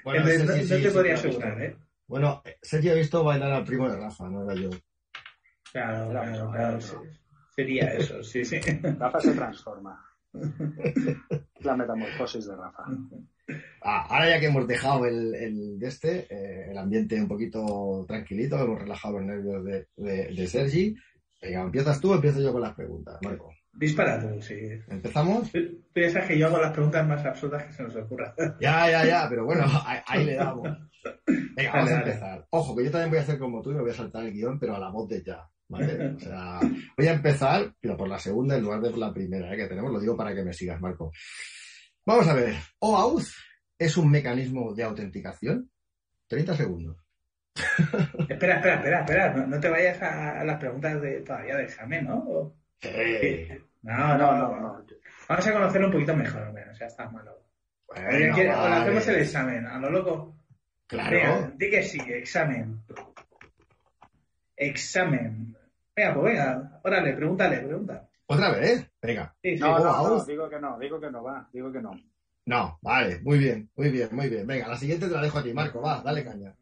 [0.03, 1.77] Bueno, no, te podría asegurar, ¿eh?
[2.07, 4.71] Bueno, Sergio ha visto bailar al primo de Rafa, no era yo.
[5.71, 6.79] Claro, claro,
[7.55, 8.59] sería eso, sí, sí.
[8.99, 10.08] Rafa se transforma.
[11.61, 12.85] La metamorfosis de Rafa.
[13.83, 18.05] Ah, ahora ya que hemos dejado el, el de este, eh, el ambiente un poquito
[18.07, 20.95] tranquilito, hemos relajado los nervios de, de, Sergi.
[21.41, 23.53] Venga, empiezas tú, empiezo yo con las preguntas, Marco.
[23.73, 24.57] Dispara tú, sí.
[24.89, 25.51] ¿Empezamos?
[25.93, 28.33] Piensa que yo hago las preguntas más absurdas que se nos ocurran.
[28.61, 29.65] Ya, ya, ya, pero bueno,
[30.07, 30.69] ahí, le damos.
[31.57, 32.47] Venga, vamos a empezar.
[32.51, 34.33] Ojo, que yo también voy a hacer como tú y me voy a saltar el
[34.33, 35.49] guion, pero a la voz de ya.
[35.69, 36.15] ¿Vale?
[36.15, 36.61] O sea,
[36.97, 39.57] voy a empezar, pero por la segunda en lugar de por la primera ¿eh?
[39.57, 41.13] que tenemos, lo digo para que me sigas, Marco.
[42.07, 42.55] Vamos a ver.
[42.81, 43.29] OAuth
[43.79, 45.71] es un mecanismo de autenticación.
[46.27, 46.97] 30 segundos.
[48.29, 49.47] espera, espera, espera, espera.
[49.47, 52.55] No, te vayas a, las preguntas de todavía de examen, ¿no?
[53.83, 54.85] No, no, no,
[55.29, 57.39] Vamos a conocerlo un poquito mejor, o sea, está malo.
[57.87, 58.35] Bueno,
[58.75, 60.35] hacemos el examen, a lo loco.
[60.87, 61.53] Claro.
[61.57, 62.81] di que sí, examen.
[64.57, 65.58] Examen.
[65.99, 68.09] Venga, pues venga, órale, pregúntale, pregunta.
[68.27, 68.89] ¿Otra vez?
[69.03, 69.35] Venga.
[69.59, 72.01] no, no, digo que no, digo que no, va, digo que no.
[72.47, 74.47] No, vale, muy bien, muy bien, muy bien.
[74.47, 76.55] Venga, la siguiente te la dejo a ti, Marco, va, dale caña.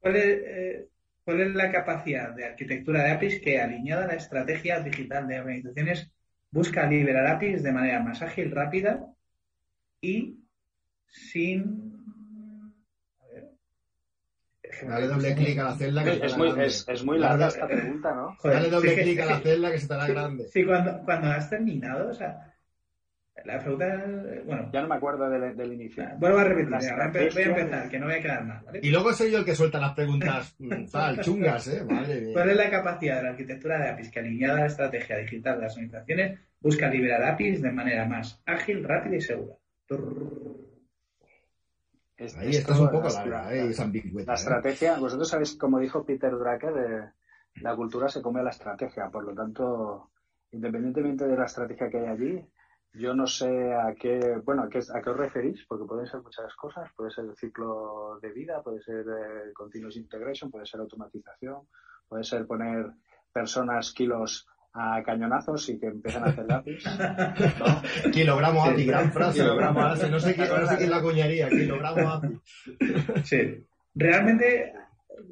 [0.00, 0.88] ¿Cuál es, eh,
[1.22, 5.40] ¿Cuál es la capacidad de arquitectura de APIs que, alineada a la estrategia digital de
[5.40, 6.10] organizaciones,
[6.50, 9.04] busca liberar APIs de manera más ágil, rápida
[10.00, 10.38] y
[11.08, 11.87] sin
[14.86, 18.36] Dale doble clic a la celda que es, muy, es, muy larga esta pregunta, ¿no?
[18.42, 20.48] Dale doble clic a la celda que se te hará grande.
[20.52, 22.54] Sí, cuando, cuando has terminado, o sea,
[23.44, 24.04] la pregunta,
[24.44, 24.70] bueno.
[24.72, 26.04] Ya no me acuerdo del, del inicio.
[26.18, 28.80] Vuelvo a repetir, voy a empezar, que no voy a quedar mal, ¿vale?
[28.82, 31.82] Y luego soy yo el que suelta las preguntas mm, tal, chungas, ¿eh?
[31.84, 35.16] Vale, ¿Cuál es la capacidad de la arquitectura de APIs que alineada a la estrategia
[35.18, 39.54] digital de las organizaciones busca liberar APIs de manera más ágil, rápida y segura?
[42.18, 43.68] Ahí estás un poco larga, ¿eh?
[43.68, 44.34] esa La ¿eh?
[44.34, 47.10] estrategia, vosotros sabéis, como dijo Peter Drucker, de,
[47.62, 50.10] la cultura se come a la estrategia, por lo tanto,
[50.50, 52.48] independientemente de la estrategia que hay allí,
[52.94, 56.20] yo no sé a qué, bueno, a qué, a qué os referís, porque pueden ser
[56.20, 60.80] muchas cosas, puede ser el ciclo de vida, puede ser eh, continuous integration, puede ser
[60.80, 61.68] automatización,
[62.08, 62.90] puede ser poner
[63.32, 64.48] personas, kilos
[64.78, 66.84] a cañonazos y que empiecen a hacer lápiz.
[66.86, 68.10] ¿no?
[68.12, 69.40] Kilogramo API, gran frase.
[69.40, 70.10] Kilogramo API.
[70.10, 71.48] No sé quién, no sé quién la coñaría.
[71.48, 72.40] Kilogramo API.
[73.24, 73.66] Sí.
[73.94, 74.72] Realmente,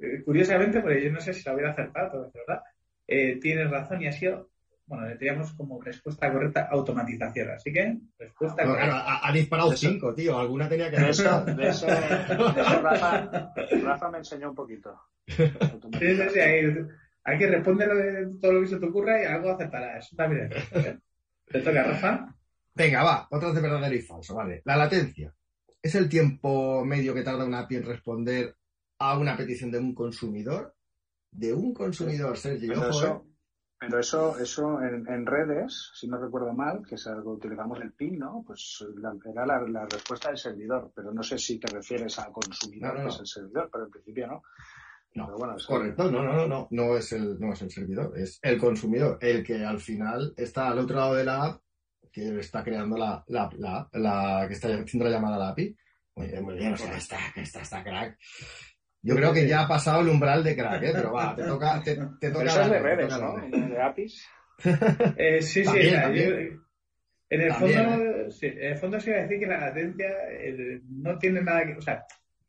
[0.02, 2.62] eh, curiosamente, porque yo no sé si lo hubiera acertado, ¿verdad?
[3.06, 4.50] Eh, tienes razón y ha sido
[4.86, 7.50] bueno, le teníamos como respuesta correcta automatización.
[7.50, 8.90] Así que, respuesta No, correcta.
[8.92, 10.38] claro, ha, ha disparado cinco, tío.
[10.38, 14.98] Alguna tenía que De eso, de eso, de eso Rafa, Rafa me enseñó un poquito.
[15.98, 16.62] Sí, sí, sí, ahí,
[17.26, 17.88] hay que responder
[18.40, 19.98] todo lo que se te ocurra y algo aceptará.
[19.98, 20.98] Eso también es.
[21.46, 22.34] Te toca, Rafa.
[22.74, 24.62] Venga, va, otras de verdadero y falso, vale.
[24.64, 25.34] La latencia.
[25.82, 28.56] ¿Es el tiempo medio que tarda una API en responder
[28.98, 30.74] a una petición de un consumidor?
[31.30, 32.68] De un consumidor, Sergio.
[32.74, 32.96] Pero ojo, ¿eh?
[32.98, 33.26] eso,
[33.78, 37.80] pero eso, eso en, en redes, si no recuerdo mal, que es algo que utilizamos
[37.80, 38.42] el PIN, ¿no?
[38.46, 42.32] Pues la- era la, la respuesta del servidor, pero no sé si te refieres al
[42.32, 43.10] consumidor, No, no, que no.
[43.14, 44.42] es el servidor, pero en principio no.
[45.16, 47.70] No, Pero bueno, es- Correcto, no, no, no, no, no es el, no es el
[47.70, 51.62] servidor, es el consumidor, el que al final está al otro lado de la app,
[52.12, 55.76] que está creando la, la, la, la- que está haciendo la llamada a la API.
[56.16, 58.18] Muy bien, muy bien, o sea, está, está, está crack.
[59.02, 60.90] Yo creo que ya ha pasado el umbral de crack, ¿eh?
[60.92, 63.68] pero va, te toca, te, te Pero toca eso es de redes, toca ¿no?
[63.68, 64.26] De APIs.
[65.18, 66.30] Eh, sí, sí, También, sea, también.
[66.30, 66.62] yo-
[67.28, 70.06] en el También, fondo, sí, en el fondo se iba a decir que la latencia
[70.30, 72.04] eh, no tiene nada que, o sea,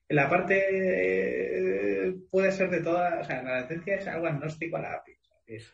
[0.10, 1.77] la parte eh,
[2.14, 5.14] puede ser de toda, o sea, la latencia es algo agnóstico a la API.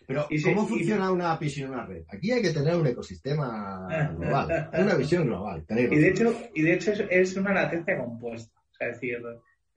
[0.06, 2.04] Pero, Y ¿cómo funciona una API sin una red?
[2.08, 5.66] Aquí hay que tener un ecosistema global, una visión global.
[5.66, 9.02] tenéis Y de hecho, y de hecho es, es una latencia compuesta, o sea, es
[9.02, 9.20] decir,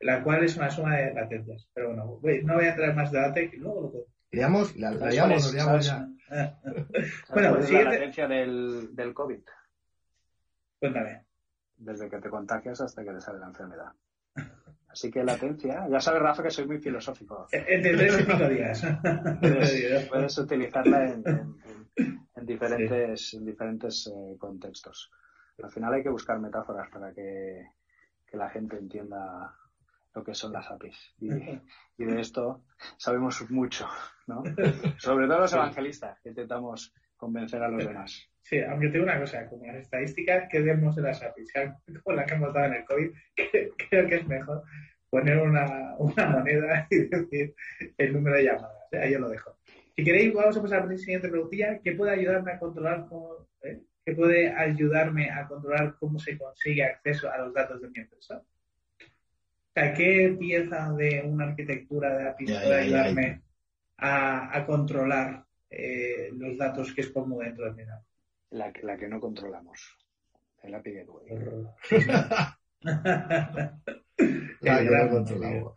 [0.00, 1.66] la cual es una suma de latencias.
[1.72, 4.04] Pero bueno, voy- no voy a entrar en más debate que luego lo puedo.
[4.32, 5.54] Leamos, la, la ¿Sabes liamos, cuál nos es?
[5.54, 5.86] liamos ¿Sabes?
[5.86, 6.08] ya.
[6.28, 9.40] ¿Sabes Bueno, cuál es siguiente- la latencia del, del COVID?
[10.78, 11.24] Cuéntame.
[11.78, 13.92] Desde que te contagias hasta que te sale la enfermedad.
[14.96, 17.46] Así que latencia, ya sabes, Rafa, que soy muy filosófico.
[17.52, 18.82] Entre tres y cinco días.
[19.42, 21.54] Puedes, puedes utilizarla en, en-
[21.96, 25.10] en- en diferentes, en diferentes eh, contextos.
[25.62, 27.66] Al final hay que buscar metáforas para que,
[28.26, 29.54] que la gente entienda
[30.14, 31.14] lo que son las APIs.
[31.20, 31.28] Y,
[31.98, 32.64] y de esto
[32.96, 33.86] sabemos mucho,
[34.26, 34.42] ¿no?
[34.96, 38.30] Sobre todo los evangelistas, que intentamos convencer a los demás.
[38.42, 41.52] Sí, aunque te digo una cosa, como las estadísticas que vemos de las APIs,
[42.04, 43.10] como la que hemos dado en el COVID,
[43.90, 44.62] creo que es mejor
[45.20, 47.54] poner una, una moneda y decir
[47.96, 48.92] el número de llamadas.
[48.92, 48.98] ¿eh?
[48.98, 49.56] Ahí yo lo dejo.
[49.96, 51.80] Si queréis, vamos a pasar a la siguiente preguntilla.
[51.82, 53.80] ¿Qué puede ayudarme a controlar cómo, eh?
[54.04, 58.42] ¿Qué puede ayudarme a controlar cómo se consigue acceso a los datos de mi empresa?
[59.00, 63.42] O sea, ¿qué pieza de una arquitectura de APIs Ya, puede ya, ya, ayudarme
[63.98, 68.04] a, a controlar eh, los datos que expongo dentro de mi API?
[68.50, 69.98] La, que- la que no controlamos.
[70.62, 71.26] El API Gateway.
[74.62, 75.72] Yo lo controlaba.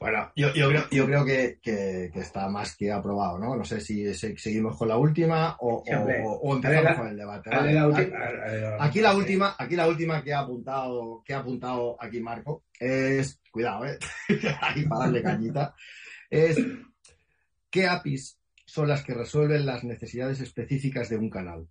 [0.00, 3.54] Bueno, yo, yo creo, yo creo que, que- que está más que aprobado, ¿no?
[3.54, 5.82] No sé si se- seguimos con la última o,
[6.24, 7.50] o- o empezamos A ver, con el debate.
[7.50, 7.74] Dale Vale.
[7.74, 11.22] la ulti- Aquí- a- a- a- Aquí la última, aquí la última que ha apuntado,
[11.24, 13.98] que ha apuntado aquí Marco es, cuidado, eh,
[14.62, 15.74] ahí para darle cañita,
[16.30, 16.56] es
[17.70, 21.68] ¿qué APIs son las que resuelven las necesidades específicas de un canal?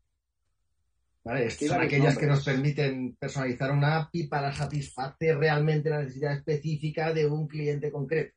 [1.24, 1.52] ¿Vale?
[1.52, 7.28] Son aquellas que nos permiten personalizar una API para satisfacer realmente la necesidad específica de
[7.28, 8.36] un cliente concreto.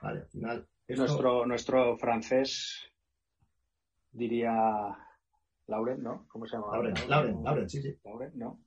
[0.00, 0.68] Vale, al final.
[0.86, 2.90] esto- Nuestro, nuestro francés
[4.12, 4.96] diría
[5.66, 6.26] Lauren, ¿no?
[6.28, 6.68] ¿Cómo se llama?
[6.72, 7.98] Lauren, Lauren, Lauren, sí, sí.
[8.04, 8.62] Lauren, ¿no?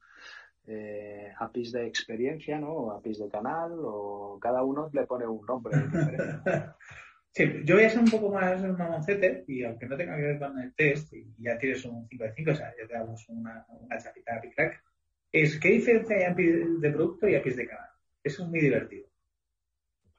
[0.68, 2.72] Eh, APIs de experiencia, ¿no?
[2.74, 5.76] O APIs de canal, o cada uno le pone un nombre.
[7.38, 10.40] Sí, yo voy a ser un poco más mamoncete y aunque no tenga que ver
[10.40, 13.30] con el test y ya tienes un 5 de 5, o sea, ya te damos
[13.30, 14.84] una, una chapita de crack,
[15.32, 17.90] es qué diferencia hay APIs de producto y APIs de canal.
[18.24, 19.06] Eso es muy divertido.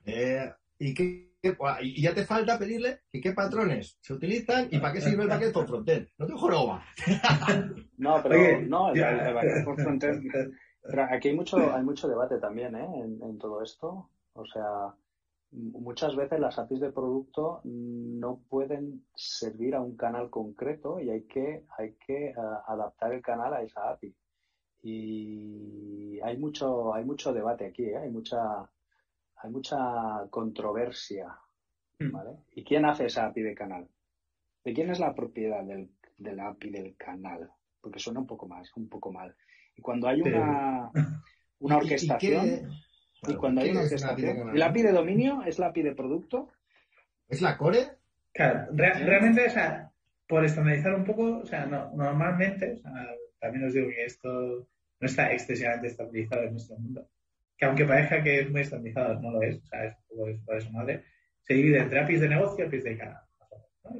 [0.07, 4.79] Eh, ¿y, qué, qué- y ya te falta pedirle que qué patrones se utilizan y
[4.79, 6.07] para qué sirve el backend for frontend.
[6.19, 6.85] No te joroba.
[7.99, 10.23] No, pero Oye, no, el, el- backend for frontend
[10.83, 12.87] Pero aquí hay mucho, hay mucho debate también ¿eh?
[13.03, 14.09] en, en todo esto.
[14.35, 14.95] O sea,
[15.53, 21.23] muchas veces las APIs de producto no pueden servir a un canal concreto y hay
[21.23, 24.15] que, hay que ah, adaptar el canal a esa API.
[24.83, 27.97] Y hay mucho, hay mucho debate aquí, ¿eh?
[27.99, 28.39] hay mucha,
[29.37, 29.79] hay mucha
[30.31, 31.37] controversia.
[31.99, 32.13] Mm.
[32.13, 32.31] ¿vale?
[32.53, 33.89] ¿Y quién hace esa API de canal?
[34.65, 37.51] ¿De quién es la propiedad del, de la API del canal?
[37.81, 39.35] Porque suena un poco más, un poco mal.
[39.77, 40.91] Y cuando hay una,
[41.61, 42.71] una ¿Y- y orquestación,
[43.23, 45.83] qué- y, claro, cuando hay ¿qué una orquestación, la API de dominio es la API
[45.83, 46.49] de producto?
[47.29, 47.79] ¿Es la core?
[48.33, 49.91] Claro, re- realmente, o sea,
[50.27, 52.93] por estandarizar un poco, o sea, no, normalmente, o sea,
[53.41, 54.29] también os digo que esto
[55.01, 57.09] no está excesivamente estandarizado en nuestro mundo.
[57.57, 60.29] Que aunque parezca que es muy estandarizado, no lo es, o sea, es un poco
[60.29, 61.05] es por eso madre.
[61.43, 63.23] Se divide entre APIs de negocio y APIs de canal.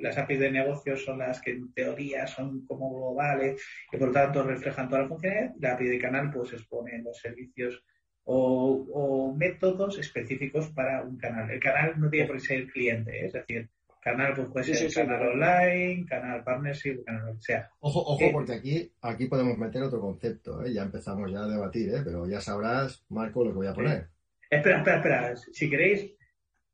[0.01, 4.13] Las APIs de negocios son las que en teoría son como globales y por lo
[4.15, 5.55] tanto reflejan toda la funcionalidad.
[5.61, 7.83] La API de canal pues expone los servicios
[8.31, 11.51] o, métodos específicos para un canal.
[11.51, 13.27] El canal no tiene por qué ser el cliente, ¿eh?
[13.27, 13.69] es decir,
[14.03, 17.71] canal pues puede ser canal online, canal partnership, canal lo que sea.
[17.81, 20.75] Ojo, ojo, eh, porque aquí, aquí podemos meter otro concepto, ¿eh?
[20.75, 22.03] ya empezamos ya a debatir, ¿eh?
[22.05, 24.09] pero ya sabrás, Marco, lo que voy a poner.
[24.51, 26.13] Espera, espera, espera, si queréis,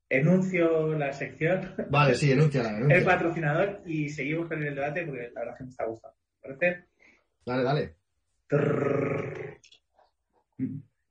[0.09, 1.73] enuncio la sección.
[1.88, 5.71] Vale, sí, enuncia El patrocinador y seguimos con el debate porque la verdad que me
[5.71, 6.17] está gustando.
[6.43, 6.85] ¿Parece?
[7.47, 7.95] Dale, dale.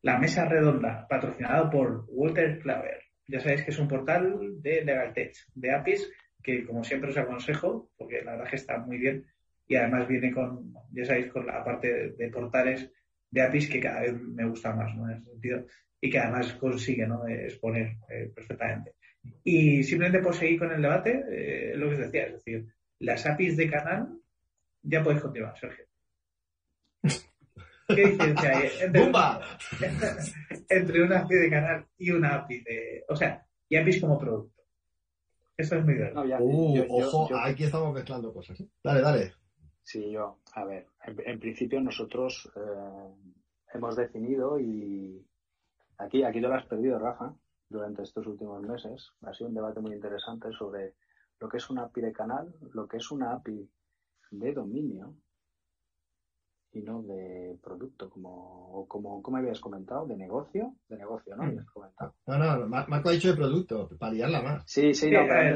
[0.03, 3.03] La mesa redonda, patrocinado por Walter Claver.
[3.25, 6.11] Ya sabéis que es un portal de LegalTech, de APIs,
[6.43, 9.25] que como siempre os aconsejo, porque la verdad que está muy bien
[9.65, 12.91] y además viene con, ya sabéis, con la parte de, portales
[13.31, 15.09] de APIs que cada vez me gusta más, ¿no?
[15.09, 15.65] En ese sentido,
[16.01, 17.25] y que además consigue, ¿no?
[17.25, 18.95] Exponer eh, perfectamente.
[19.41, 22.65] Y simplemente por seguir con el debate, eh, lo que os decía, es decir,
[22.99, 24.19] las APIs de canal,
[24.81, 25.85] ya podéis continuar, Sergio.
[27.95, 29.12] ¿Qué diferencia hay entre,
[30.69, 33.06] entre una API de canal y una API de.
[33.10, 34.62] O sea, y APIs como producto?
[35.56, 36.36] Eso es muy grave.
[36.39, 38.60] uh, ojo, aquí estamos mezclando cosas.
[38.60, 38.67] ¿eh?
[38.84, 39.34] Dale, dale.
[39.84, 43.13] Sí, yo, a ver, en, principio nosotros eh,
[43.73, 45.25] hemos definido y
[45.97, 47.36] aquí, aquí te lo has perdido, Rafa,
[47.69, 49.12] durante estos últimos meses.
[49.21, 50.95] Ha sido un debate muy interesante sobre
[51.39, 53.69] lo que es una API de canal, lo que es una API
[54.32, 55.15] de dominio
[56.73, 61.43] y no de producto, como, como, como habías comentado, de negocio, de negocio, ¿no?
[61.43, 61.65] Mm.
[62.27, 64.63] No, no, Marco ha dicho de producto, para liarla más.
[64.65, 65.53] Sí, sí, no, pero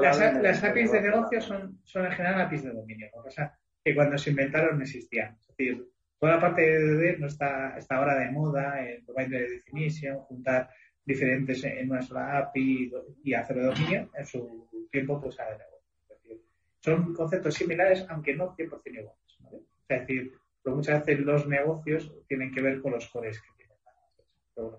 [0.00, 4.16] las, APIs de negocio son, son en general APIs de dominio, o sea, que cuando
[4.16, 5.36] se inventaron no existían.
[5.40, 9.40] Es decir, toda la parte de DD no está, está ahora de moda, el provider
[9.40, 10.70] de definition, juntar
[11.04, 12.92] diferentes en una sola API
[13.24, 15.90] y hacer de dominio, en su tiempo pues ha de negocio.
[16.02, 16.40] Es decir,
[16.78, 19.36] son conceptos similares, aunque no 100% iguales.
[19.40, 19.58] ¿vale?
[19.88, 24.78] Es decir, pero muchas veces los negocios tienen que ver con los cores que tienen.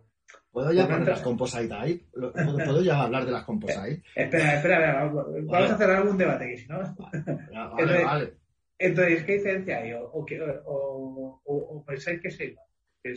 [0.52, 2.08] ¿Puedo ya hablar de las composite ahí?
[2.14, 4.04] ¿Puedo ya hablar de las composite?
[4.16, 6.78] Espera, espera, vamos a hacer algún debate aquí, si no.
[6.78, 6.94] Vale,
[7.82, 8.34] entonces, vale.
[8.78, 9.94] entonces, ¿qué diferencia hay?
[9.94, 12.56] ¿O, o, o, pensáis que sí?
[13.02, 13.14] Que,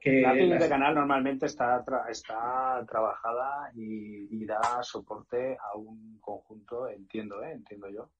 [0.00, 6.18] que, la API de canal normalmente está, está trabajada y, y, da soporte a un
[6.20, 7.50] conjunto, entiendo, ¿eh?
[7.50, 8.12] entiendo yo,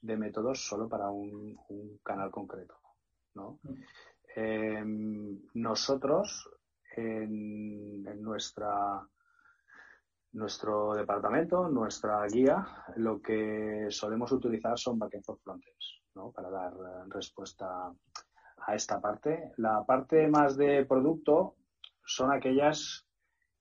[0.00, 2.83] de métodos solo para un, un canal concreto.
[3.34, 3.60] ¿No?
[4.36, 6.50] Em, nosotros,
[6.96, 9.06] en, nuestra
[10.32, 12.66] nuestro departamento, nuestra guía,
[12.96, 16.32] lo que solemos utilizar son backend for frontends, ¿no?
[16.32, 16.72] Para dar
[17.08, 17.92] respuesta
[18.66, 19.52] a esta parte.
[19.58, 21.54] La parte más de producto
[22.04, 23.06] son aquellas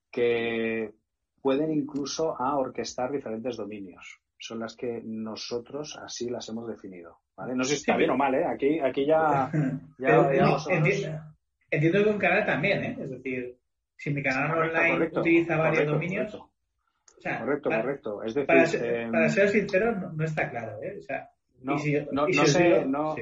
[0.10, 0.96] que
[1.42, 4.23] pueden incluso a orquestar diferentes dominios.
[4.44, 7.22] Son las que nosotros así las hemos definido.
[7.38, 8.44] No sé si está bien o mal, ¿eh?
[8.46, 9.50] Aquí, aquí ya...
[11.72, 12.98] entiendo, que un canal también, ¿eh?
[13.00, 13.58] Es decir,
[13.96, 16.38] si mi canal online utiliza varios dominios...
[17.24, 18.24] correcto, correcto.
[18.24, 20.98] Es decir, para, ser, sincero, no, está claro, ¿eh?
[21.00, 21.30] O sea,
[21.62, 21.76] no,
[22.12, 23.16] no, sé, no,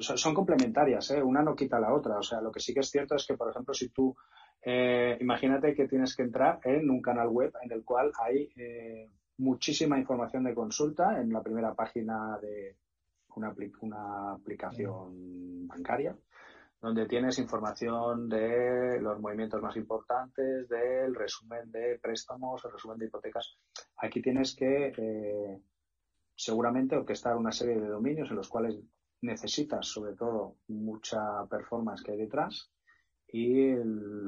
[0.00, 1.20] son complementarias, ¿eh?
[1.20, 2.18] una no quita la otra.
[2.18, 4.14] O sea, lo que sí que es cierto es que, por ejemplo, si tú,
[4.62, 9.10] eh, imagínate que tienes que entrar en un canal web en el cual hay eh,
[9.38, 12.76] muchísima información de consulta en la primera página de,
[13.36, 16.16] una, una aplicación bancaria
[16.80, 23.06] donde tienes información de los movimientos más importantes, del resumen de préstamos, el resumen de
[23.06, 23.56] hipotecas.
[23.96, 25.60] Aquí tienes que eh,
[26.36, 28.76] seguramente orquestar una serie de dominios en los cuales
[29.22, 32.70] necesitas sobre todo mucha performance que hay detrás
[33.30, 33.74] y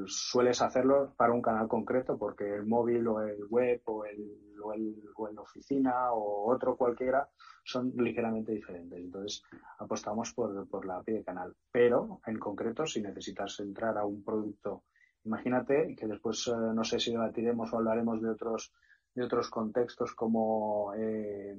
[0.05, 4.73] sueles hacerlo para un canal concreto porque el móvil o el web o el, o
[4.73, 7.27] el, o el oficina o otro cualquiera
[7.63, 8.99] son ligeramente diferentes.
[8.99, 9.43] Entonces
[9.79, 11.55] apostamos por, por la API de canal.
[11.71, 14.83] Pero en concreto, si necesitas entrar a un producto,
[15.23, 18.73] imagínate que después eh, no sé si debatiremos o hablaremos de otros
[19.13, 21.53] de otros contextos como eh,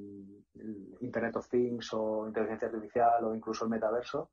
[1.01, 4.31] Internet of Things o inteligencia artificial o incluso el metaverso,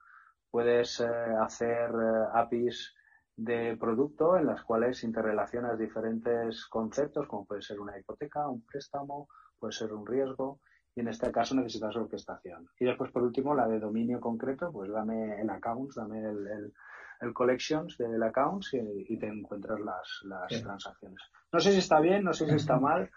[0.50, 1.06] puedes eh,
[1.38, 1.91] hacer
[2.34, 2.95] APIs
[3.39, 9.30] de producto en las cuales interrelacionas diferentes conceptos, como puede ser una hipoteca, un préstamo,
[9.58, 10.60] puede ser un riesgo,
[10.93, 12.67] y en este caso necesitas orquestación.
[12.78, 16.73] Y después, por último, la de dominio concreto, pues dame el accounts, dame el,
[17.21, 21.21] el, collections del accounts y, te encuentras las, las transacciones.
[21.54, 23.10] No sé si está bien, no sé si está mal.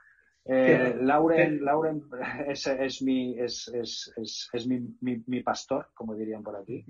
[0.44, 2.02] Eh, Lauren, Lauren
[2.46, 4.12] es, es, mi, es, es,
[4.52, 6.85] es, mi, mi, mi, pastor, como dirían por aquí,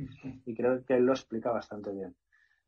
[0.44, 2.14] y creo que él lo explica bastante bien.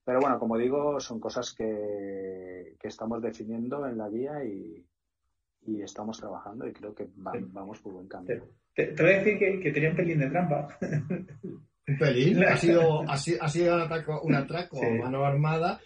[0.04, 4.84] Pero bueno, como digo, son cosas que, que estamos definiendo en la guía y,
[5.66, 8.44] y estamos trabajando y creo que vamos por buen camino.
[8.74, 10.68] Te, voy a decir que, que tenía un pelín de trampa.
[11.86, 15.80] Un pelín, ha sido, ha sido, un atraco, un atraco a mano armada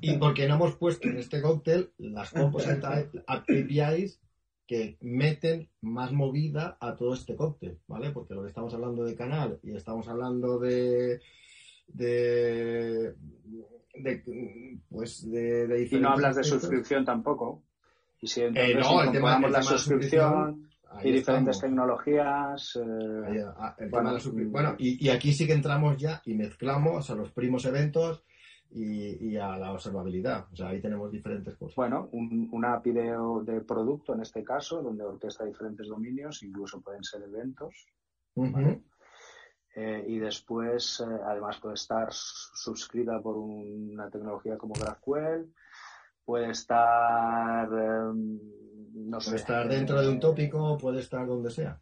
[0.00, 2.86] y, porque no hemos puesto en este cóctel las composite
[3.26, 4.20] APIs
[4.66, 8.10] que meten más movida a todo este cóctel, ¿vale?
[8.12, 10.58] Porque lo que estamos hablando de canal y estamos hablando
[11.88, 13.14] de
[13.94, 17.62] de, pues de, de y no hablas de suscripción tampoco
[18.20, 20.68] y si entonces eh, no, incorporamos la suscripción
[21.02, 22.76] y diferentes tecnologías.
[22.76, 23.76] Eh, ah,
[24.46, 28.24] bueno, y, aquí sí que entramos ya y mezclamos a los primos eventos
[28.70, 30.46] y, a la observabilidad.
[30.52, 31.76] O sea, ahí tenemos diferentes cosas.
[31.76, 37.22] Bueno, una API de, producto en este caso, donde orquesta diferentes dominios, incluso pueden ser
[37.22, 37.86] eventos.
[39.76, 45.52] Eh, y después, eh, además, puede estar suscrita por una tecnología como GraphQL,
[46.24, 48.38] puede estar em,
[49.10, 51.80] puede estar dentro de un tópico, puede estar donde sea.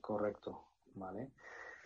[0.00, 1.32] Correcto, vale.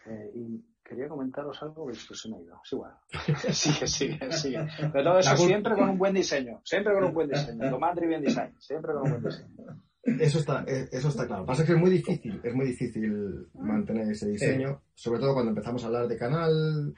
[0.05, 2.61] Eh, y quería comentaros algo que se me ha ido.
[2.63, 2.95] Es igual.
[3.53, 4.69] sigue, sigue, sigue.
[4.93, 6.61] Pero todo eso siempre con un buen diseño.
[6.65, 7.71] Siempre con un buen diseño.
[7.71, 8.55] Command Driven Design.
[8.61, 9.81] Siempre con un buen diseño.
[10.03, 11.45] Eso está, eh, eso está claro.
[11.45, 15.83] Pasa que es muy difícil, es muy difícil mantener ese diseño, sobre todo cuando empezamos
[15.83, 16.95] a hablar de canal,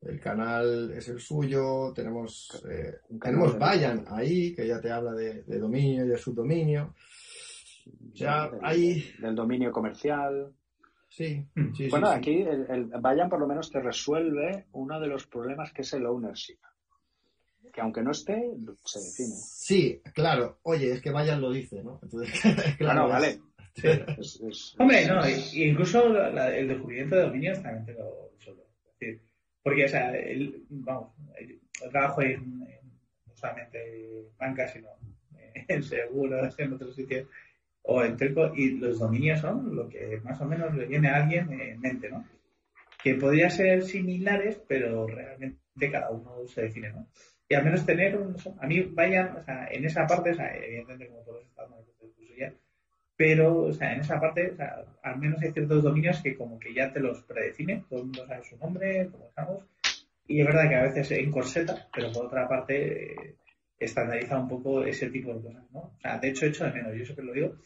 [0.00, 5.42] el canal es el suyo, tenemos, eh, tenemos Vayan ahí, que ya te habla de,
[5.58, 6.94] dominio y de subdominio.
[8.14, 9.12] Ya hay...
[9.18, 10.54] Del dominio comercial.
[11.08, 11.74] Sí, mm.
[11.74, 15.82] sí Bueno, aquí el, Vayan por lo menos te resuelve uno de los problemas que
[15.82, 16.58] es el ownership.
[17.72, 18.52] Que aunque no esté,
[18.84, 19.34] se define.
[19.70, 20.58] Sí, claro.
[20.64, 22.00] Oye, es que Vayan lo dice, ¿no?
[22.02, 22.42] Entonces,
[22.78, 23.38] claro, vale.
[24.78, 25.20] Hombre, no,
[25.52, 28.32] incluso el descubrimiento de dominios también te lo
[28.98, 29.20] decir,
[29.62, 32.66] porque, o sea, el, vamos, el trabajo en, no
[33.32, 34.88] solamente banca, sino
[35.68, 37.28] en seguros, en otros sitios,
[37.82, 41.22] o en telco, y los dominios son lo que más o menos le viene a
[41.22, 42.26] alguien en mente, ¿no?
[43.00, 47.06] Que podría ser similares, pero realmente cada uno se define, ¿no?
[47.50, 48.16] Y al menos tener,
[48.60, 51.84] a mí vayan, o sea, en esa parte, o sea, evidentemente como todos estamos
[52.38, 52.54] ya,
[53.16, 56.60] pero, o sea, en esa parte, o sea, al menos hay ciertos dominios que como
[56.60, 59.64] que ya te los predefine, todo el mundo sabe su nombre, cómo estamos,
[60.28, 63.34] y es verdad que a veces encorseta, pero por otra parte eh,
[63.80, 65.80] estandariza un poco ese tipo de cosas, ¿no?
[65.80, 67.56] O sea, de hecho, hecho de menos, yo que lo digo,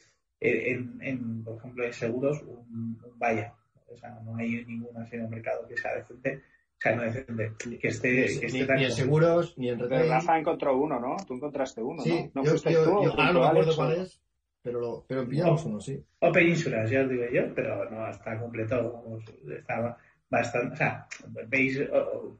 [0.40, 3.52] eh, en, en, por ejemplo, en seguros, un, vaya,
[3.86, 6.42] o sea, no hay ninguna así en el mercado que sea decente,
[6.84, 10.08] sea, no decente, que esté, que esté ni, ni en seguros, ni en retail.
[10.08, 11.16] Rafa encontró uno, ¿no?
[11.26, 12.42] Tú encontraste uno, sí, ¿no?
[12.42, 14.20] ¿No yo, yo, tú, yo, ahora no me acuerdo cuál es,
[14.64, 16.02] pero, lo, pero pillamos uno, sí.
[16.20, 19.02] O Insurance, ya os digo yo, pero no está completo.
[19.46, 19.98] Está
[20.30, 20.74] bastante.
[20.74, 21.06] O sea,
[21.48, 21.80] veis,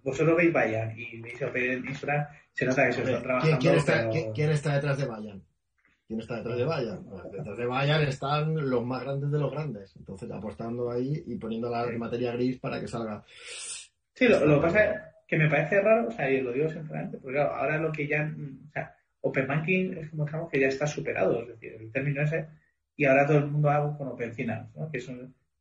[0.03, 3.59] vosotros veis Bayan y veis Open Insurance, se nota que se están trabajando.
[3.59, 5.43] ¿Quién, está, ¿quién, está, detrás de Bayan?
[6.07, 7.07] ¿Quién está detrás de Bayan?
[7.31, 9.95] detrás de Bayan están los más grandes de los grandes.
[9.97, 13.23] Entonces, apostando ahí y poniendo la materia gris para que salga.
[14.15, 16.69] Sí, lo, lo que pasa es que me parece raro, o sea, y lo digo
[16.69, 18.33] sinceramente, porque claro, ahora lo que ya.
[18.69, 22.23] O sea, Open Banking es como digamos que ya está superado, es decir, el término
[22.23, 22.47] ese,
[22.97, 24.91] y ahora todo el mundo hago con Open Finance, ¿no?
[24.91, 25.11] que, es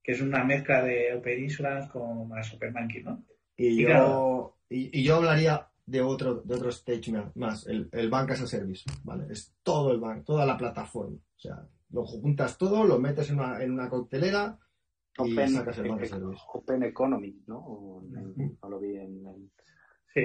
[0.03, 3.03] que es una mezcla de Open Insurance con más Open Banking.
[3.03, 3.23] ¿no?
[3.55, 8.41] Y, yo, y, yo hablaría de otro, de otro stage más, el, el Bank as
[8.41, 9.25] a Service, ¿vale?
[9.31, 11.15] Es todo el banco, toda la plataforma.
[11.15, 14.57] O sea, lo juntas todo, lo metes en una, en una coctelera
[15.15, 16.43] Service.
[16.53, 18.03] Open Economy, ¿no?
[18.61, 19.25] no lo vi en,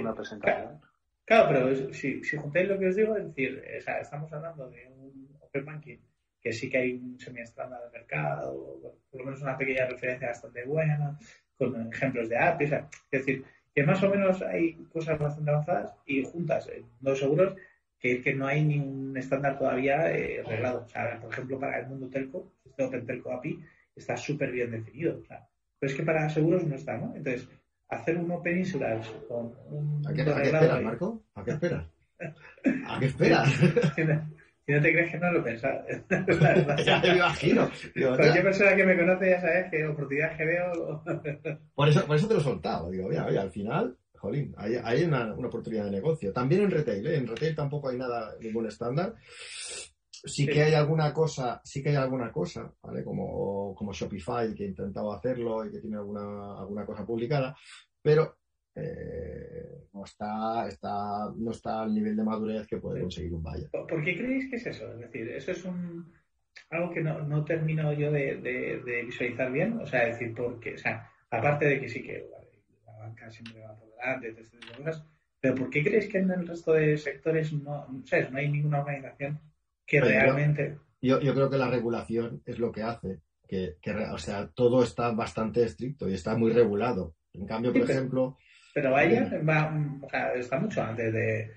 [0.01, 0.81] una presentación.
[1.25, 4.69] Claro, pero si, si juntáis lo que os digo, es decir, o sea, estamos hablando
[4.71, 5.99] de un Open Banking
[6.41, 10.65] que sí que hay un semi-estándar de mercado, por lo menos una pequeña referencia bastante
[10.65, 11.19] buena,
[11.57, 16.25] con ejemplos de APIs, es decir, que más o menos hay cosas bastante avanzadas y
[16.25, 17.57] juntas, eh, no seguros,
[17.99, 20.85] que, que no hay ni un estándar todavía eh, arreglado.
[20.85, 23.59] O sea, por ejemplo, para el mundo telco, este Open Telco API
[23.99, 25.19] está súper bien definido.
[25.19, 25.47] O sea,
[25.79, 27.15] pero es que para seguros no está, ¿no?
[27.15, 27.49] Entonces,
[27.89, 30.03] hacer un Open Insurance con un...
[30.07, 31.23] ¿A qué, ¿a qué esperas, Marco?
[31.35, 31.87] ¿A qué esperas?
[32.87, 33.49] ¿A qué esperas?
[34.67, 35.85] si no te crees que no lo he pensado.
[36.85, 37.71] ya te imagino.
[37.95, 41.03] Cualquier persona que me conoce ya sabes que oportunidades que veo...
[41.75, 42.91] por, eso, por eso te lo he soltado.
[42.91, 46.33] Digo, oye, oye al final, jolín, hay, hay una, una, oportunidad de negocio.
[46.33, 47.17] También en retail, ¿eh?
[47.17, 49.15] En retail tampoco hay nada, ningún estándar.
[50.25, 53.05] Sí, que hay alguna cosa, sí que hay alguna cosa, ¿vale?
[53.05, 57.57] Como, como Shopify, que ha intentado hacerlo y que tiene alguna, alguna cosa publicada,
[58.03, 58.39] pero
[58.75, 63.69] eh, no está, está, no está al nivel de madurez que puede conseguir un Valle.
[63.71, 64.93] ¿Por qué creéis que es eso?
[64.93, 66.13] Es decir, eso es un
[66.71, 71.11] algo que no, no termino yo de, visualizar bien, o sea, decir, porque, o sea,
[71.31, 72.29] aparte de que sí que
[72.85, 74.35] la banca siempre va por delante,
[74.77, 75.05] cosas,
[75.41, 79.41] pero ¿por qué creéis que en el resto de sectores no, no hay ninguna organización
[79.89, 80.77] que realmente.
[81.01, 84.83] yo, yo creo que la regulación es lo que hace que, que, o sea, todo
[84.83, 87.15] está bastante estricto y está muy regulado.
[87.33, 88.37] En cambio, por Sí, ejemplo,
[88.75, 91.51] Pero vaya, va, o sea, está mucho antes de,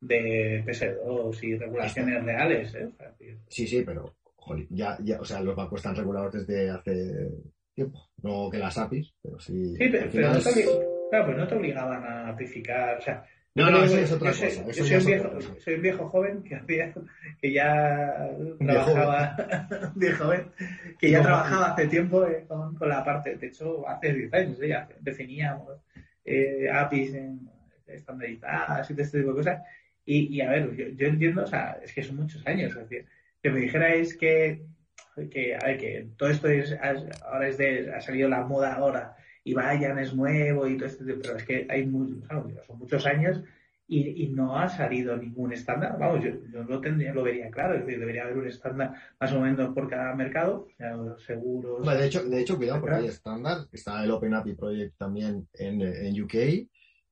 [0.00, 2.74] de PS2 y regulaciones reales.
[2.74, 2.84] ¿eh?
[2.84, 6.32] O sea, que- sí, sí, pero joder, ya, ya, o sea, los bancos están regulados
[6.34, 7.30] desde hace
[7.74, 8.10] tiempo.
[8.22, 9.74] No que las APIs, pero sí.
[9.76, 10.64] Sí, pero, pero no, te
[11.08, 12.32] claro, pues no te obligaban a.
[12.32, 13.24] O sea,
[13.58, 15.54] No, no, eso es otra yo soy- cosa, yo soy, un viejo, otra cosa.
[15.60, 16.92] soy un viejo joven que, hacía-
[17.40, 19.36] que ya trabajaba,
[19.94, 20.46] viejo joven,
[20.98, 24.34] que ya No, trabajaba hace tiempo eh, con, con la parte, de hecho, hace 10
[24.34, 25.80] años eh, ya definíamos
[26.24, 27.40] eh, APIs en,
[27.86, 29.62] estandarizadas y todo este tipo de cosas.
[30.04, 32.70] Y, y a ver, yo, yo entiendo, o sea, es que son muchos años.
[32.74, 33.06] Es decir,
[33.42, 34.62] que me dijerais que,
[35.30, 36.76] que, a ver, que todo esto es,
[37.22, 39.14] ahora es de, ha salido la moda ahora
[39.48, 43.06] y Vayan es nuevo y todo esto, pero es que hay muy, claro, son muchos
[43.06, 43.40] años
[43.86, 45.96] y, y no ha salido ningún estándar.
[45.98, 49.32] Vamos, yo, yo lo tendría, lo vería claro, es decir, debería haber un estándar más
[49.32, 50.68] o menos por cada mercado,
[51.26, 51.86] seguros.
[51.86, 53.66] De hecho, de hecho, cuidado, porque hay estándar.
[53.72, 56.34] Está el Open API Project también en, en UK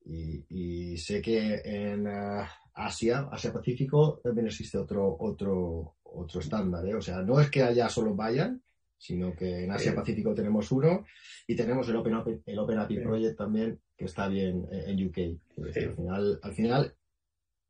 [0.04, 6.86] y, y sé que en eh, Asia, Asia Pacífico, también existe otro, otro, otro estándar.
[6.86, 6.94] ¿eh?
[6.94, 8.60] O sea, no es que haya solo Vayan,
[8.98, 9.94] sino que en Asia.
[9.94, 11.04] Pacífico tenemos uno
[11.46, 12.98] y tenemos el Open, Open- el Open API.
[13.00, 15.18] Project también, que está bien eh, en UK.
[15.66, 16.94] Al, final, al final,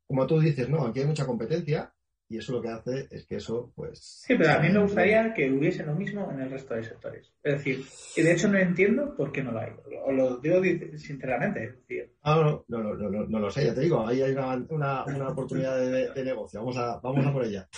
[0.07, 1.93] como tú dices, no, aquí hay mucha competencia
[2.29, 4.23] y eso lo que hace es que eso, pues...
[4.27, 6.83] Sí, pero a mí me eh, gustaría que hubiese lo mismo en el resto de
[6.83, 7.31] sectores.
[7.41, 7.85] Es decir,
[8.17, 9.71] y de hecho no entiendo por qué no lo hay.
[9.89, 11.75] Lo, lo digo di- sinceramente.
[12.23, 14.55] Ah, no, no, no, no, no, no lo sé, ya te digo, ahí hay una,
[14.69, 17.69] una, una oportunidad de, de negocio, vamos a, vamos a por ella.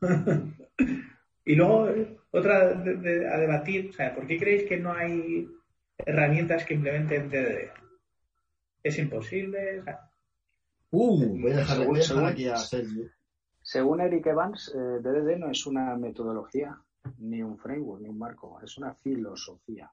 [1.44, 1.88] y luego,
[2.32, 5.48] otra de- de- a debatir, o sea, ¿por qué creéis que no hay
[5.98, 7.70] herramientas que implementen DDD?
[8.82, 9.80] ¿Es imposible?
[9.80, 10.06] O sea,
[10.92, 13.10] Uh, voy a dejar, voy a dejar Según- aquí a Sergio.
[13.62, 16.76] Según Eric Evans, eh, DDD no es una metodología,
[17.18, 19.92] ni un framework, ni un marco, es una filosofía.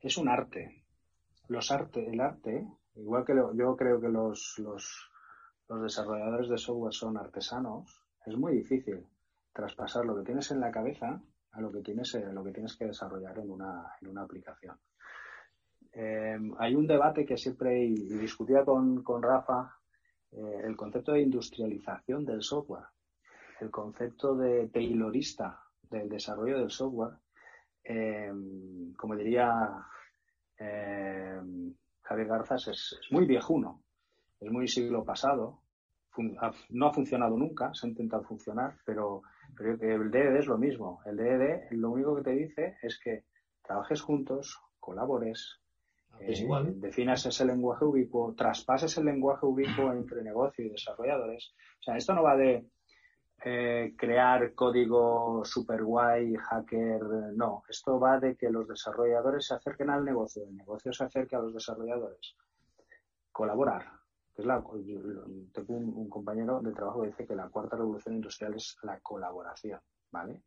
[0.00, 0.84] Es un arte.
[1.48, 2.66] Los arte, el arte,
[2.96, 5.10] igual que lo- yo creo que los, los,
[5.68, 9.06] los desarrolladores de software son artesanos, es muy difícil
[9.52, 11.22] traspasar lo que tienes en la cabeza
[11.52, 14.78] a lo que tienes, eh, lo que tienes que desarrollar en una, en una aplicación.
[15.92, 19.76] Eh, hay un debate que siempre y, discutía con, con Rafa
[20.32, 22.84] eh, el concepto de industrialización del software,
[23.60, 27.18] el concepto de taylorista del desarrollo del software,
[27.82, 28.32] eh,
[28.96, 29.84] como diría
[30.56, 31.40] eh,
[32.02, 33.82] Javier Garzas, es, es muy viejuno,
[34.38, 35.62] es muy siglo pasado,
[36.70, 39.22] no ha funcionado nunca, se ha intentado funcionar, pero,
[39.56, 41.00] pero el DED es lo mismo.
[41.06, 43.24] El DED lo único que te dice es que
[43.62, 45.60] trabajes juntos, colabores,
[46.20, 46.80] Es eh, igual.
[46.80, 51.54] definas ese lenguaje ubicuo, traspases el lenguaje ubicuo entre negocio y desarrolladores.
[51.80, 52.66] O sea, esto no va de
[53.44, 57.02] eh, crear código super guay, hacker,
[57.34, 57.62] no.
[57.68, 61.40] Esto va de que los desarrolladores se acerquen al negocio, el negocio se acerque a
[61.40, 62.36] los desarrolladores.
[63.32, 63.99] Colaborar.
[64.40, 67.76] Que es la, yo- tengo un, un compañero de trabajo que dice que la cuarta
[67.76, 69.80] revolución industrial es la colaboración,
[70.10, 70.42] ¿vale?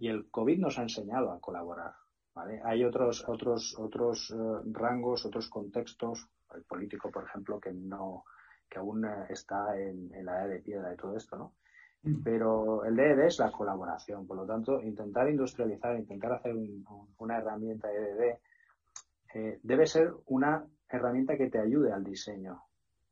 [0.00, 1.92] Y el COVID nos ha enseñado a colaborar.
[2.34, 2.60] ¿vale?
[2.64, 4.36] Hay otros, otros, otros eh,
[4.72, 8.24] rangos, otros contextos, el político, por ejemplo, que no,
[8.70, 11.54] que aún eh, está en, en la edad de piedra y todo esto, ¿no?
[12.22, 17.14] Pero el DED es la colaboración, por lo tanto, intentar industrializar, intentar hacer un- un-
[17.18, 18.38] una herramienta de DED
[19.34, 22.62] eh, debe ser una herramienta que te ayude al diseño,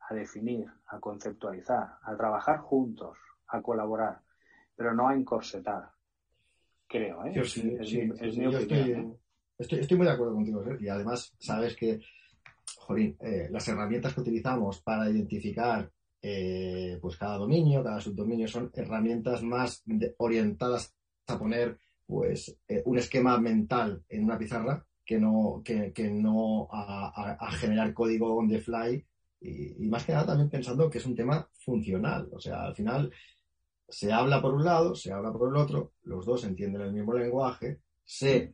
[0.09, 3.17] a definir, a conceptualizar, a trabajar juntos,
[3.49, 4.21] a colaborar,
[4.77, 5.91] pero no a encorsetar.
[6.89, 7.33] Creo, ¿eh?
[7.35, 9.17] Yo sí, es sí, mi- sí, es yo estoy, ¿eh?
[9.59, 10.87] estoy, estoy muy de acuerdo contigo, Sergio.
[10.87, 12.01] Y además, sabes que,
[12.79, 15.91] jolín, eh, las herramientas que utilizamos para identificar
[16.23, 20.95] eh, pues cada dominio, cada subdominio, son herramientas más de- orientadas
[21.27, 26.69] a poner pues eh, un esquema mental en una pizarra que no, que, que no
[26.71, 29.05] a, a- a generar código on the fly
[29.49, 32.29] y, y más que nada también pensando que es un tema funcional.
[32.33, 33.11] O sea, al final
[33.89, 37.15] se habla por un lado, se habla por el otro, los dos entienden el mismo
[37.15, 38.53] lenguaje, se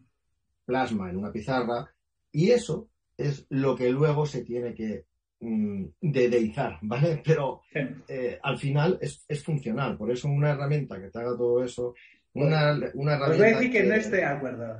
[0.64, 1.88] plasma en una pizarra
[2.30, 5.06] y eso es lo que luego se tiene que
[5.40, 7.22] mm, dedeizar, ¿vale?
[7.24, 7.62] Pero
[8.08, 11.94] eh, al final es, es funcional, por eso una herramienta que te haga todo eso,
[12.34, 14.78] una, una Os voy a herramienta decir que no estoy de acuerdo.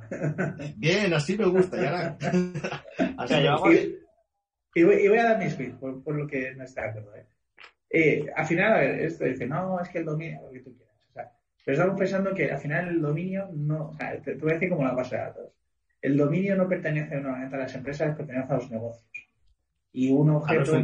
[0.77, 2.17] Bien, así me gusta, y ahora...
[3.17, 4.02] así Ya, me llevamos- gusta.
[4.73, 6.89] Y, voy, y voy a dar mi speed por, por lo que no estoy de
[6.89, 7.15] acuerdo.
[7.15, 7.25] ¿eh?
[7.89, 10.75] Eh, al final, a ver, esto dice, no, es que el dominio, lo que tú
[10.75, 10.95] quieras.
[11.09, 11.31] O sea,
[11.63, 14.53] pero estamos pensando que al final el dominio no, o sea, te, te voy a
[14.55, 15.53] decir como la base de datos.
[16.01, 19.29] El dominio no pertenece normalmente a las empresas, pertenece a los negocios.
[19.93, 20.83] Y un objeto,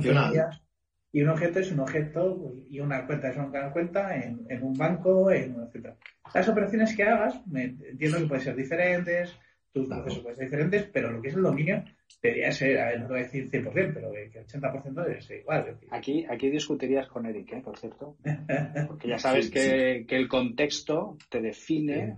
[1.11, 4.73] Y un objeto es un objeto pues, y una cuenta es una cuenta en, un
[4.77, 5.95] banco, en etc.
[6.33, 9.35] Las operaciones que hagas, me, entiendo que pueden ser diferentes,
[9.71, 11.83] tus procesos pueden ser diferentes, pero lo que es el dominio
[12.21, 15.21] debería ser, a ver, no te voy a decir 100%, pero que el 80% debe
[15.21, 15.79] ser igual.
[15.91, 17.61] Aquí, aquí discutirías con Eric, ¿eh?
[17.63, 18.17] por cierto.
[18.87, 22.17] Porque ya sabes que, que, el contexto te define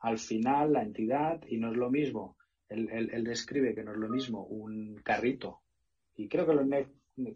[0.00, 2.36] al final la entidad y no es lo mismo.
[2.68, 5.60] Él, él, describe que no es lo mismo un carrito.
[6.16, 6.66] Y creo que, lo,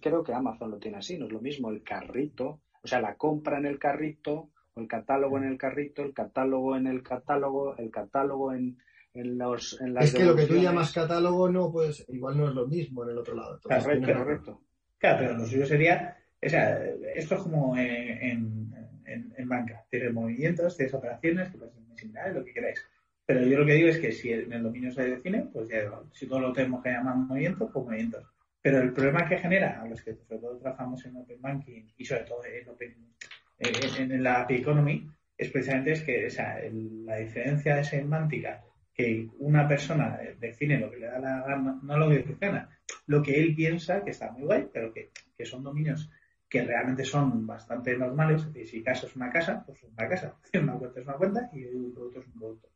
[0.01, 3.17] creo que Amazon lo tiene así, no es lo mismo el carrito, o sea, la
[3.17, 7.77] compra en el carrito, o el catálogo en el carrito, el catálogo en el catálogo,
[7.77, 8.79] el catálogo en,
[9.15, 12.49] en, los, en las Es que lo que tú llamas catálogo no, pues igual no
[12.49, 13.61] es lo mismo en el otro lado.
[13.63, 14.61] correcto, correcto.
[14.99, 16.85] Claro, pero lo suyo sería, o sea,
[17.15, 18.73] esto es como en,
[19.07, 19.85] en, banca.
[19.91, 22.87] Tienes movimientos, tienes operaciones que pueden ser muy similares, lo que queráis.
[23.27, 25.91] Pero yo lo que digo es que si en el dominio se define, pues ya,
[26.13, 28.25] si todo lo tenemos que llamar movimientos, pues movimientos.
[28.63, 32.05] Pero el problema que genera a los que sobre todo trabajamos en Open Banking y
[32.05, 32.95] sobre todo en, open,
[33.59, 39.29] en, la API Economy es precisamente es que o sea, la diferencia de semántica que
[39.39, 42.69] una persona define lo que le da la gana, no lo que funciona,
[43.07, 46.11] lo que él piensa que está muy guay, pero que, que son dominios
[46.51, 48.43] que realmente son bastante normales.
[48.43, 50.37] Es decir, si casa es una casa, pues es una casa.
[50.61, 52.69] Una cuenta es una cuenta y un producto es un producto.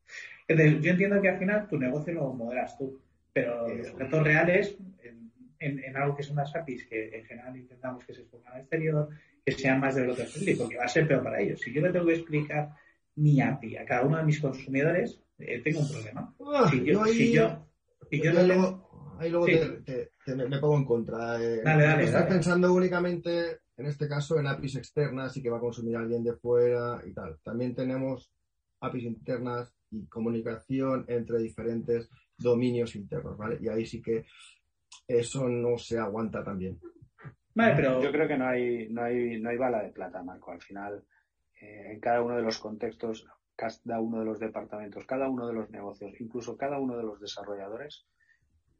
[0.46, 3.00] Entonces, yo entiendo que al final tu negocio lo moderas tú,
[3.32, 4.78] pero los objetos reales,
[5.58, 9.08] en, algo que son las APIs, que en general intentamos que se expongan al exterior,
[9.44, 11.60] que sean más developer friendly, porque va a ser peor para ellos.
[11.60, 12.70] Si yo le tengo que explicar
[13.16, 16.34] mi API a cada uno de mis consumidores, eh, tengo un problema.
[16.54, 17.66] Ah, si yo, si yo,
[18.10, 21.42] si yo luego, ahí luego te, me, pongo en contra.
[21.42, 25.58] Eh, dale, dale, estás pensando únicamente en este caso en APIs externas y que va
[25.58, 27.38] a consumir alguien de fuera y tal.
[27.42, 28.30] También tenemos
[28.80, 33.58] APIs internas y comunicación entre diferentes dominios internos, ¿vale?
[33.60, 34.24] Y ahí sí que
[35.06, 36.78] eso no se aguanta también.
[37.54, 40.50] Vale, pero yo creo que no hay, no hay, no hay bala de plata, Marco.
[40.50, 41.04] Al final,
[41.60, 43.26] eh, en cada uno de los contextos,
[43.56, 47.20] cada uno de los departamentos, cada uno de los negocios, incluso cada uno de los
[47.20, 48.06] desarrolladores,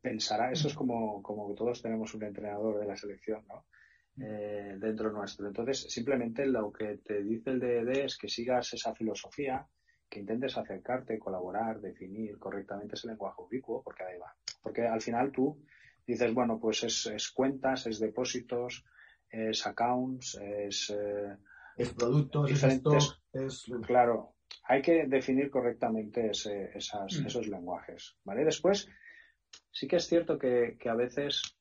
[0.01, 3.65] pensará, eso es como, como que todos tenemos un entrenador de la selección, ¿no?
[4.21, 5.47] Eh, dentro nuestro.
[5.49, 9.67] Entonces, simplemente lo que te dice el DED es que sigas esa filosofía,
[10.09, 14.33] que intentes acercarte, colaborar, definir correctamente ese lenguaje ubicuo, porque ahí va.
[14.63, 15.59] Porque al final tú
[16.07, 18.85] dices, bueno, pues es, cuentas, es depósitos,
[19.29, 20.91] es accounts, es...
[20.91, 21.37] Eh,
[21.77, 24.35] es productos, diferentes, es Claro,
[24.65, 27.27] hay que definir correctamente ese, esas, mm.
[27.27, 28.45] esos lenguajes, ¿vale?
[28.45, 28.89] Después,
[29.71, 31.57] sí que es cierto que, a veces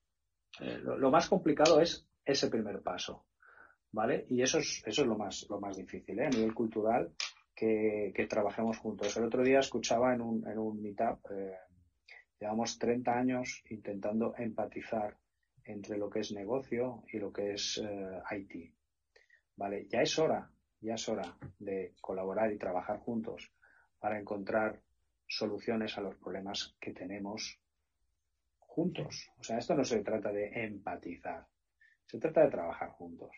[0.62, 3.26] eh, lo, más complicado es ese primer paso,
[3.92, 4.26] ¿vale?
[4.30, 6.28] Y eso es, eso es lo más, lo más difícil, ¿eh?
[6.28, 7.14] A nivel cultural,
[7.54, 9.16] que, que trabajemos juntos.
[9.18, 11.56] El otro día escuchaba en un, en un meetup, eh,
[12.40, 15.18] llevamos 30 años intentando empatizar
[15.66, 18.74] entre lo que es negocio y lo que es eh, IT.
[19.56, 19.88] ¿Vale?
[19.88, 20.50] Ya es hora,
[20.84, 23.52] ya es hora de colaborar y trabajar juntos
[24.00, 24.82] para encontrar
[25.28, 27.60] soluciones a los problemas que tenemos
[28.60, 29.32] juntos.
[29.38, 31.48] O sea, esto no se trata de empatizar,
[32.06, 33.32] se trata de trabajar juntos,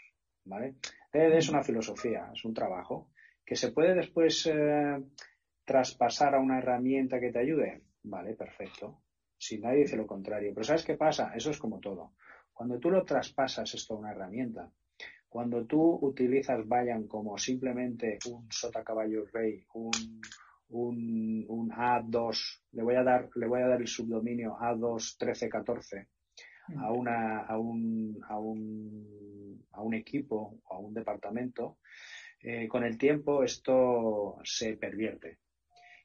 [0.44, 0.76] ¿vale?
[1.12, 3.10] Es una filosofía, es un trabajo
[3.46, 5.04] que se puede después eh,
[5.64, 7.84] traspasar a una herramienta que te ayude.
[8.04, 9.04] Vale, perfecto.
[9.38, 10.52] Si nadie dice lo contrario.
[10.54, 11.34] Pero ¿sabes qué pasa?
[11.36, 12.14] Eso es como todo.
[12.52, 14.72] Cuando tú lo traspasas esto a una herramienta,
[15.36, 19.92] cuando tú utilizas Vayan como simplemente un sota caballo rey, un,
[20.70, 25.50] un, un A2, le voy a dar, le voy a dar el subdominio A2 13
[25.50, 26.08] 14
[26.78, 31.80] a, una, a, un, a, un, a un equipo o a un departamento,
[32.42, 35.40] eh, con el tiempo esto se pervierte.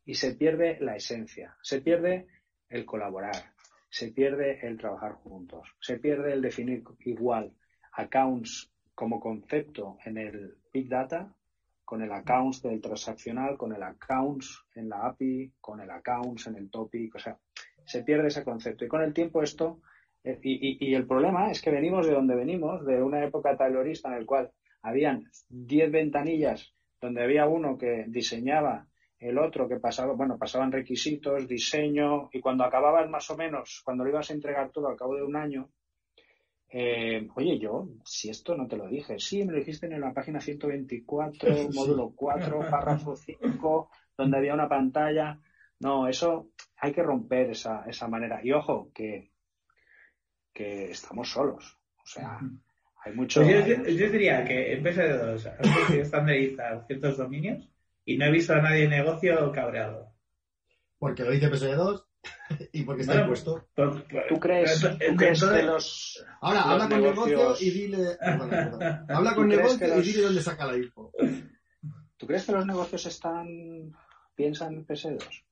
[0.06, 2.26] Y se pierde la esencia, se pierde
[2.68, 3.54] el colaborar,
[3.88, 7.54] se pierde el trabajar juntos, se pierde el definir igual
[7.92, 11.34] accounts como concepto en el Big Data,
[11.86, 16.56] con el accounts del transaccional, con el accounts en la API, con el accounts en
[16.56, 17.38] el topic, o sea,
[17.82, 18.84] se pierde ese concepto.
[18.84, 19.80] Y con el tiempo esto
[20.22, 24.16] eh, y, el problema es que venimos de donde venimos, de una época taylorista en
[24.16, 24.50] el cual
[24.82, 28.86] habían 10 ventanillas donde había uno que diseñaba,
[29.18, 34.04] el otro que pasaba, bueno, pasaban requisitos, diseño, y cuando acababas más o menos, cuando
[34.04, 35.70] lo ibas a entregar todo al cabo de un año,
[36.70, 40.12] eh, oye, yo, si esto no te lo dije, sí, me lo dijiste en la
[40.12, 45.38] página 124, módulo 4, párrafo 5, donde había una pantalla.
[45.80, 48.40] No, eso hay que romper esa, esa manera.
[48.42, 49.30] Y ojo, que
[50.52, 51.78] que estamos solos.
[51.96, 52.38] O sea,
[53.04, 53.42] hay mucho.
[53.42, 57.68] Pues yo, diría que en PSD2 han conseguido estandarizar ciertos dominios
[58.04, 60.12] y no he visto a nadie en negocio cabreado.
[60.98, 62.04] Porque lo dice PSD2.
[62.72, 63.68] y porque está impuesto.
[63.74, 66.26] Pues, ¿Tú crees, ¿tú crees que los.
[66.40, 68.16] Ahora, habla con negocio y dile.
[69.08, 71.12] habla con negocio y dile dónde saca la info.
[72.16, 73.46] ¿Tú crees que los negocios están.
[74.34, 75.44] piensan en PS2?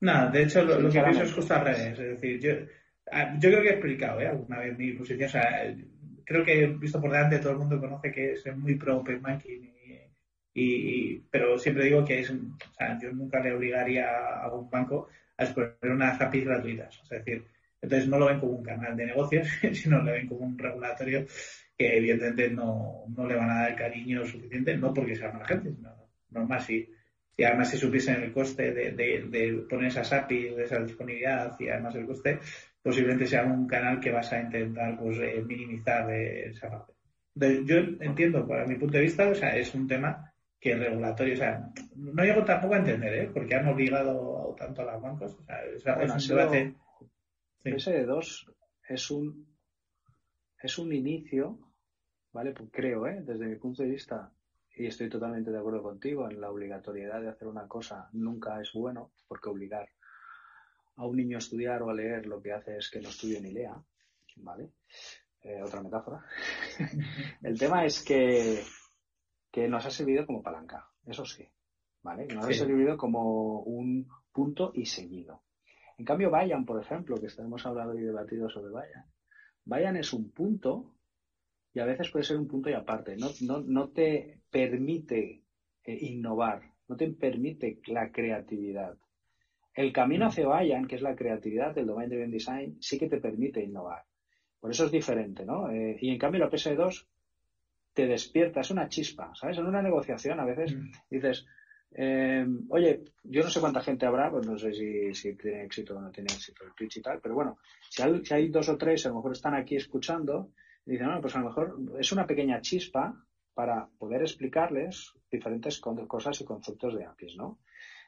[0.00, 1.98] No, de hecho, lo, que pienso es justo al revés.
[1.98, 4.28] Es decir, yo, yo creo que he explicado ¿eh?
[4.28, 5.28] alguna vez mi posición.
[5.28, 5.74] O sea,
[6.24, 9.76] creo que visto por delante todo el mundo conoce que es muy pro open banking
[10.58, 15.08] y, pero siempre digo que es, o sea, yo nunca le obligaría a un banco
[15.38, 17.00] a exponer unas APIs gratuitas.
[17.04, 17.44] Es decir,
[17.80, 21.26] entonces no lo ven como un canal de negocios, sino lo ven como un regulatorio
[21.76, 25.72] que evidentemente no, no le van a dar cariño suficiente, no porque sea mala gente,
[25.72, 25.90] sino
[26.30, 26.88] normal si,
[27.36, 31.68] si además se supiesen el coste de, de, poner esas APIs, de esa disponibilidad y
[31.68, 32.38] además el coste,
[32.82, 36.94] posiblemente sea un canal que vas a intentar pues, eh, minimizar esa parte.
[37.64, 41.36] yo entiendo, para mi punto de vista, o sea, es un tema que regulatorio, o
[41.36, 43.30] sea, no llego tampoco a entender, ¿eh?
[43.32, 45.44] Porque han obligado tanto a los bancos, o
[45.80, 46.74] sea, es, un debate.
[47.64, 48.52] PSD2
[48.88, 49.46] es un
[50.62, 51.58] es un inicio,
[52.32, 52.52] ¿vale?
[52.52, 53.22] Pues creo, ¿eh?
[53.22, 54.32] Desde mi punto de vista,
[54.74, 58.72] y estoy totalmente de acuerdo contigo, en la obligatoriedad de hacer una cosa nunca es
[58.72, 59.88] bueno, porque obligar
[60.96, 63.40] a un niño a estudiar o a leer lo que hace es que no estudie
[63.40, 63.80] ni lea,
[64.36, 64.70] ¿vale?
[65.42, 66.24] Eh, otra metáfora.
[67.42, 68.62] El tema es que
[69.56, 71.48] que nos ha servido como palanca, eso sí,
[72.02, 72.26] ¿vale?
[72.26, 74.06] Nos ha servido como un
[74.36, 75.40] punto y seguido.
[75.96, 79.06] En cambio, Vayan, por ejemplo, que hemos hablado y debatido sobre Vayan,
[79.64, 80.92] Vayan es un punto
[81.72, 83.16] y a veces puede ser un punto y aparte.
[83.16, 83.30] No,
[83.62, 85.42] no, te permite
[85.84, 88.98] eh, innovar, no te permite la creatividad.
[89.72, 93.18] El camino hacia Vayan, que es la creatividad del Domain Driven Design, sí que te
[93.18, 94.04] permite innovar.
[94.60, 95.70] Por eso es diferente, ¿no?
[95.70, 97.06] Eh, y en cambio la PS2
[97.94, 99.56] te despierta, es una chispa, ¿sabes?
[99.56, 100.90] En una negociación a veces mm.
[101.08, 101.46] dices,
[101.92, 106.00] eh, oye, yo no sé cuánta gente habrá, pues no sé si, tiene éxito o
[106.00, 107.58] no tiene éxito el Twitch y tal, pero bueno,
[107.88, 110.50] si hay, dos o tres, a lo mejor están aquí escuchando,
[110.84, 113.24] y dicen, bueno, pues a lo mejor es una pequeña chispa
[113.54, 117.58] para poder explicarles diferentes cosas y conceptos de APIs, ¿no?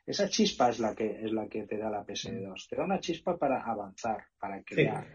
[0.07, 2.69] Esa chispa es la que es la que te da la PS2.
[2.69, 5.07] Te da una chispa para avanzar, para crear.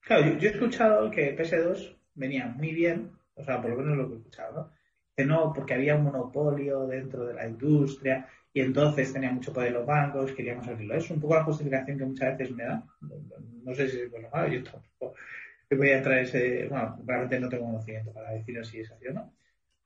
[0.00, 3.96] claro, yo, yo, he escuchado que PS2 venía muy bien o sea, por lo menos
[3.96, 4.70] lo que he escuchado, ¿no?
[5.16, 9.86] No, porque había un monopolio dentro de la industria y entonces tenía mucho poder los
[9.86, 10.94] bancos, queríamos abrirlo.
[10.94, 12.84] Es un poco la justificación que muchas veces me da.
[13.62, 15.14] No sé si es bueno yo tampoco
[15.76, 19.12] voy a traer ese, bueno, realmente no tengo conocimiento para decir si es así o
[19.12, 19.32] no.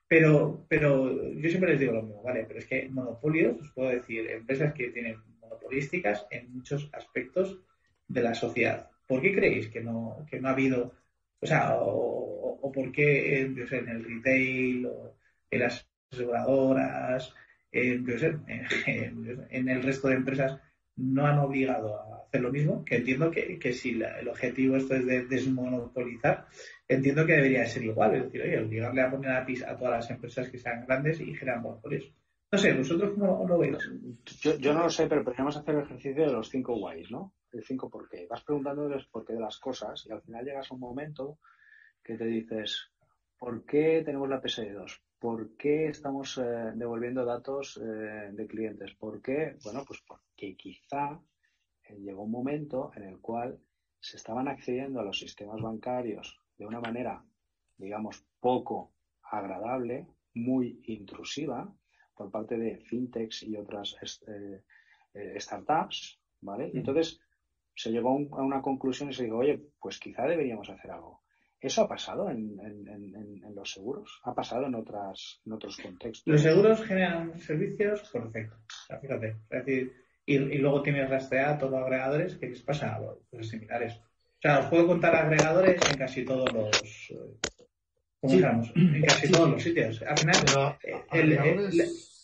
[0.07, 2.45] Pero, pero yo siempre les digo lo mismo, ¿vale?
[2.47, 7.61] Pero es que monopolios, os puedo decir, empresas que tienen monopolísticas en muchos aspectos
[8.07, 8.91] de la sociedad.
[9.07, 10.95] ¿Por qué creéis que no, que no ha habido,
[11.41, 15.18] o sea, o, o, por qué en, el retail o
[15.51, 17.35] en las aseguradoras,
[17.73, 20.59] en, el resto de empresas
[20.97, 25.07] no han obligado a hacer lo mismo, que entiendo que, si el objetivo esto es
[25.07, 26.47] de desmonopolizar,
[26.89, 29.95] entiendo que debería ser igual, es decir, oye, obligarle a poner a PIS a todas
[29.95, 32.13] las empresas que sean grandes y generan monopolios.
[32.51, 33.77] No sé, ¿vosotros cómo lo veis?
[34.59, 37.35] Yo, no lo sé, pero podríamos hacer el ejercicio de los cinco guays, ¿no?
[37.53, 38.27] El cinco por qué.
[38.29, 41.39] Vas preguntando el por qué de las cosas y al final llegas a un momento
[42.03, 42.91] que te dices,
[43.39, 44.99] ¿por qué tenemos la PS2?
[45.19, 48.95] ¿Por qué estamos eh, devolviendo datos eh, de clientes?
[48.95, 49.57] ¿Por qué?
[49.65, 51.21] Bueno, pues porque quizá
[51.83, 53.59] eh, llegó un momento en el cual
[53.99, 57.25] se estaban accediendo a los sistemas bancarios de una manera,
[57.77, 58.93] digamos, poco
[59.23, 61.69] agradable, muy intrusiva,
[62.15, 63.97] por parte de fintechs y otras
[65.37, 66.71] startups, ¿vale?
[66.73, 67.21] Y entonces
[67.75, 71.23] se llegó a una conclusión y se dijo, oye, pues quizá deberíamos hacer algo.
[71.61, 72.57] ¿Eso ha pasado en,
[73.55, 74.21] los seguros?
[74.23, 76.27] ¿Ha pasado en, otras, en otros contextos?
[76.27, 78.57] Los seguros generan servicios perfecto.
[79.01, 79.37] fíjate.
[79.51, 79.93] Es decir,
[80.25, 83.01] y, luego tienes rastrear todos los agregadores que les pasa a
[83.33, 83.97] los similares.
[83.97, 86.71] O sea, os puedo contar agregadores en casi todos los.
[88.21, 90.03] ¿Cómo En casi todos los sitios.
[90.03, 91.75] Al final, eh,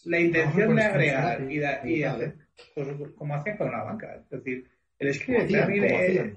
[0.04, 2.36] la, intención de agregar y, hacer,
[2.74, 4.14] pues como hacen con la banca.
[4.16, 4.68] Es decir,
[4.98, 6.36] el escribe.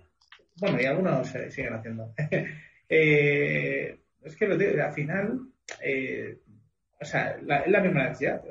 [0.60, 2.12] Bueno, y algunos siguen haciendo.
[2.90, 5.40] Eh, es que lo digo, al final,
[5.82, 6.38] eh,
[7.00, 8.42] o sea, es la misma necesidad.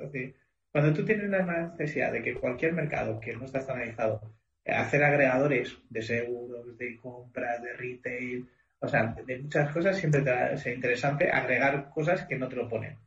[0.70, 4.34] cuando tú tienes la necesidad de que cualquier mercado que no está estandarizado,
[4.64, 8.48] eh, hacer agregadores de seguros, de compras, de retail,
[8.80, 12.68] o sea, de muchas cosas, siempre te es interesante agregar cosas que no te lo
[12.68, 12.98] ponen.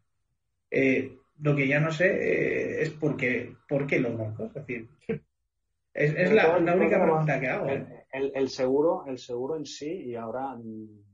[1.41, 4.47] lo que ya no sé es por qué, por qué los bancos.
[4.55, 4.89] Es decir,
[5.93, 7.69] es, la, única pregunta que hago.
[7.69, 11.08] El, el, seguro, el seguro en sí, y ahora mm,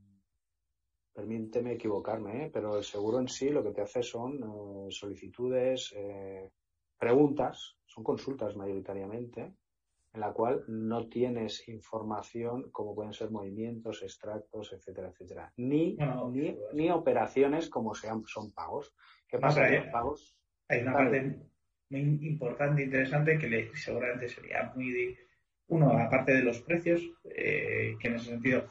[1.15, 2.51] permíteme equivocarme, ¿eh?
[2.53, 6.51] pero el seguro en sí lo que te hace son eh, solicitudes, eh,
[6.99, 9.53] preguntas, son consultas mayoritariamente,
[10.13, 15.53] en la cual no tienes información como pueden ser movimientos, extractos, etcétera, etcétera.
[15.57, 15.97] Ni,
[16.31, 18.93] ni, ni, operaciones como sean, son pagos.
[19.27, 20.37] ¿Qué pasa con los pagos?
[20.67, 21.39] Hay una parte
[21.89, 25.17] muy importante e interesante que seguramente sería muy de,
[25.67, 28.65] uno, aparte de los precios, eh, que en ese sentido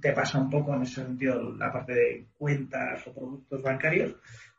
[0.00, 4.16] te pasa un poco en ese sentido la parte de cuentas o productos bancarios,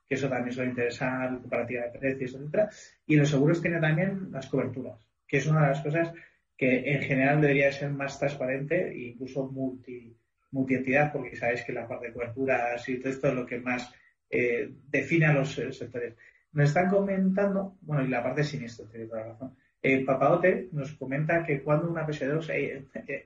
[0.07, 2.69] que eso también suele interesar, comparativa de precios, etcétera.
[3.07, 6.13] Y los seguros tiene también las coberturas, que es una de las cosas
[6.57, 10.15] que en general debería ser más transparente e incluso multi,
[10.51, 13.93] multientidad, porque sabéis que la parte de coberturas y todo esto es lo que más
[14.29, 16.15] eh, define a los eh, sectores.
[16.53, 19.55] Nos están comentando, bueno, y la parte de siniestro, tiene toda la razón.
[19.81, 22.49] Eh, Papaote nos comenta que cuando una PS2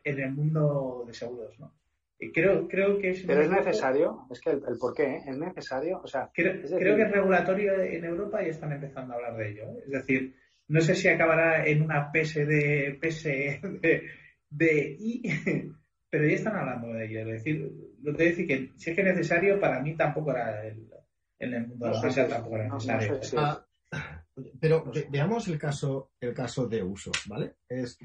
[0.04, 1.79] en el mundo de seguros, ¿no?
[2.34, 3.24] Creo, creo que es.
[3.24, 5.22] Pero es necesario, es que el, por qué, ¿eh?
[5.26, 6.02] es necesario.
[6.04, 9.50] O sea, creo, creo que es regulatorio en Europa y están empezando a hablar de
[9.50, 9.64] ello.
[9.70, 9.84] ¿eh?
[9.86, 10.36] Es decir,
[10.68, 13.00] no sé si acabará en una PSD,
[14.50, 15.22] de I,
[16.10, 17.20] pero ya están hablando de ello.
[17.22, 20.68] Es decir, lo que decir que si es que es necesario, para mí tampoco era
[20.68, 20.90] el,
[21.40, 23.20] en el mundo de la empresa tampoco era necesario.
[23.38, 23.66] Ah,
[24.60, 27.56] pero veamos el caso, el caso de uso, ¿vale?
[27.70, 27.98] Es,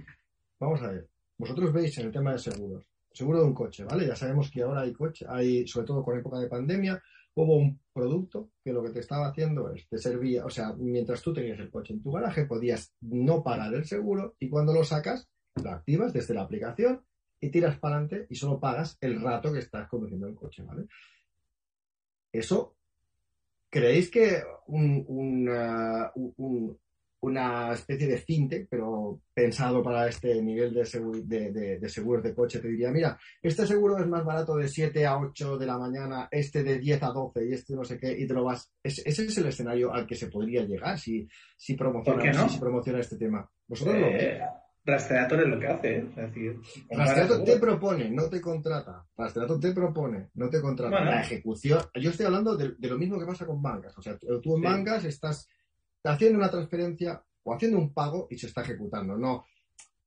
[0.61, 4.07] vamos a ver, vosotros veis en el tema de seguros seguro de un coche, ¿vale?
[4.07, 7.01] Ya sabemos que ahora hay coche, hay, sobre todo con época de pandemia,
[7.35, 11.23] hubo un producto que lo que te estaba haciendo es, te servía, o sea, mientras
[11.23, 14.85] tú tenías el coche en tu garaje, podías no pagar el seguro y cuando lo
[14.85, 15.29] sacas,
[15.63, 17.05] lo activas desde la aplicación
[17.41, 20.87] y tiras para adelante y solo pagas el rato que estás conduciendo el coche, ¿vale?
[22.33, 22.75] Eso,
[23.71, 26.79] ¿creéis que un, un,
[27.25, 30.85] una especie de fintech, pero pensado para este nivel de,
[31.89, 35.57] seguros de coche, te diría, mira, este seguro es más barato de 7 a 8
[35.57, 38.35] de la mañana, este de 10 a 12 y este no sé qué, y te
[38.35, 38.71] lo vas.
[38.83, 43.17] ese es el escenario al que se podría llegar si, si, promociona, si, promociona este
[43.17, 43.49] tema.
[43.67, 44.41] ¿Vosotros lo eh,
[44.87, 46.61] Rastreator es lo que hace, es decir...
[46.91, 49.07] Rastreator te propone, no te contrata.
[49.17, 51.03] Rastreator te propone, no te contrata.
[51.03, 51.81] La ejecución...
[51.95, 53.97] Yo estoy hablando de, lo mismo que pasa con bancas.
[53.97, 55.49] O sea, tú en bancas estás
[56.05, 59.17] haciendo una transferencia o haciendo un pago y se está ejecutando.
[59.17, 59.45] No,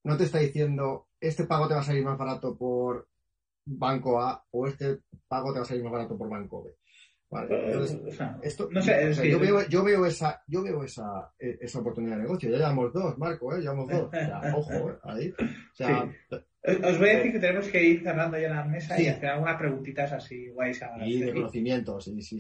[0.04, 3.08] no te está diciendo este pago te va a salir más barato por
[3.66, 6.72] banco A o este pago te va a salir más barato por banco B.
[8.42, 12.24] esto, no sé, yo, veo, yo, veo, esa, yo veo esa, e, esa oportunidad de
[12.24, 12.50] negocio.
[12.50, 13.60] Ya llevamos dos, Marco, ¿eh?
[13.60, 14.10] llevamos dos.
[14.56, 14.98] ojo, ¿eh?
[15.04, 15.30] ahí.
[15.32, 16.10] O sea,
[16.68, 19.58] os voy a decir que tenemos que ir cerrando ya la mesa y hacer algunas
[19.58, 20.84] preguntitas así guays.
[20.84, 22.38] A y de conocimientos, sí, sí,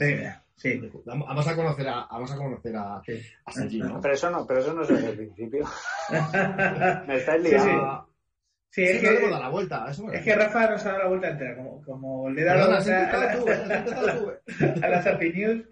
[0.56, 0.82] sí.
[1.06, 4.02] Vamos a conocer a, vamos a conocer a, a Sergi, ¿no?
[4.02, 5.66] Pero eso no, pero eso no es desde el principio.
[7.08, 8.08] Me estáis liando.
[8.70, 11.30] Sí, es, que, que la vuelta, eso es que Rafa nos ha dado la vuelta
[11.30, 15.64] entera, como, como le da la vuelta a, a, las Happy News,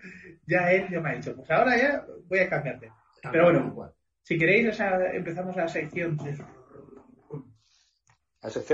[0.47, 2.89] ya él ya me ha dicho, pues ahora ya voy a cambiarte.
[3.31, 6.17] Pero bueno, si queréis, o sea, empezamos la sección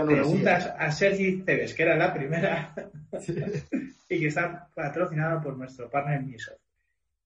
[0.05, 2.73] Preguntas a Sergi Cebes, que era la primera
[4.09, 6.53] y que está patrocinada por nuestro partner Miso.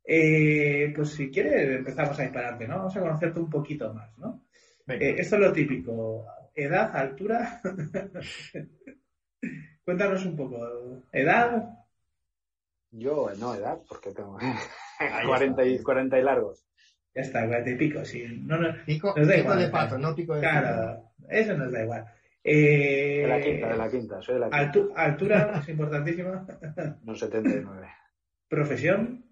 [0.04, 2.78] Eh, pues si quieres empezamos a ir para adelante, ¿no?
[2.78, 4.46] Vamos a conocerte un poquito más, ¿no?
[4.88, 6.26] Eh, esto es lo típico.
[6.54, 7.60] Edad, altura.
[9.84, 11.04] Cuéntanos un poco.
[11.12, 11.70] ¿Edad?
[12.92, 14.38] Yo, no, edad, porque tengo
[15.28, 16.66] 40 y, 40 y largos.
[17.14, 18.26] Ya está, 40 y pico, sí.
[18.42, 22.06] No, no, pico, de pato, no pico de Claro, eso nos da igual.
[22.48, 25.02] Eh, de la quinta, de la quinta, soy de la quinta.
[25.02, 26.46] altura es importantísima.
[27.02, 27.90] No 79.
[28.48, 29.26] ¿Profesión?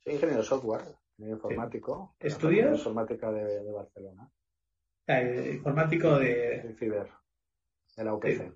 [0.00, 0.82] Soy ingeniero de software,
[1.16, 2.14] informático.
[2.20, 2.76] ¿Estudios?
[2.76, 4.30] Informática de, de Barcelona.
[5.06, 6.60] Ah, eh, informático de...
[6.62, 7.08] De Ciber,
[7.96, 8.52] de la UPC.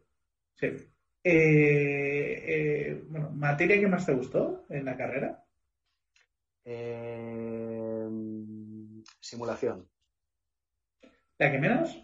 [0.56, 0.66] Sí.
[0.66, 5.40] Eh, eh, bueno, ¿materia que más te gustó en la carrera?
[9.20, 9.88] simulación.
[11.38, 12.03] ¿La que menos?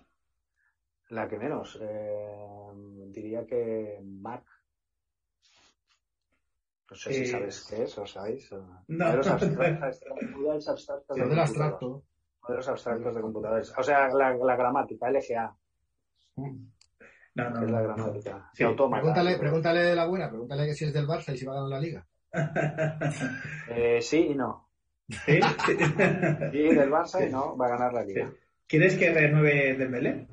[1.10, 1.78] La que menos.
[1.80, 2.70] Eh,
[3.08, 4.44] diría que Mac.
[6.88, 8.50] No sé si eh, sabes qué es o sabéis.
[8.52, 9.06] No.
[9.06, 9.26] Modelos
[10.68, 12.04] abstractos, de abstracto.
[12.42, 13.74] Modelos abstractos de computadores.
[13.76, 15.56] O sea, la, la gramática, LGA.
[16.36, 17.64] No, no.
[17.64, 18.50] Es la gramática.
[18.54, 21.52] Sí, pregúntale, pregúntale de la buena, pregúntale que si es del Barça y si va
[21.52, 22.06] a ganar la liga.
[23.68, 24.70] eh, sí y no.
[25.08, 25.40] ¿Sí?
[26.52, 28.32] sí, del Barça y no, va a ganar la liga.
[28.66, 30.28] ¿Quieres que renueve Dembélé?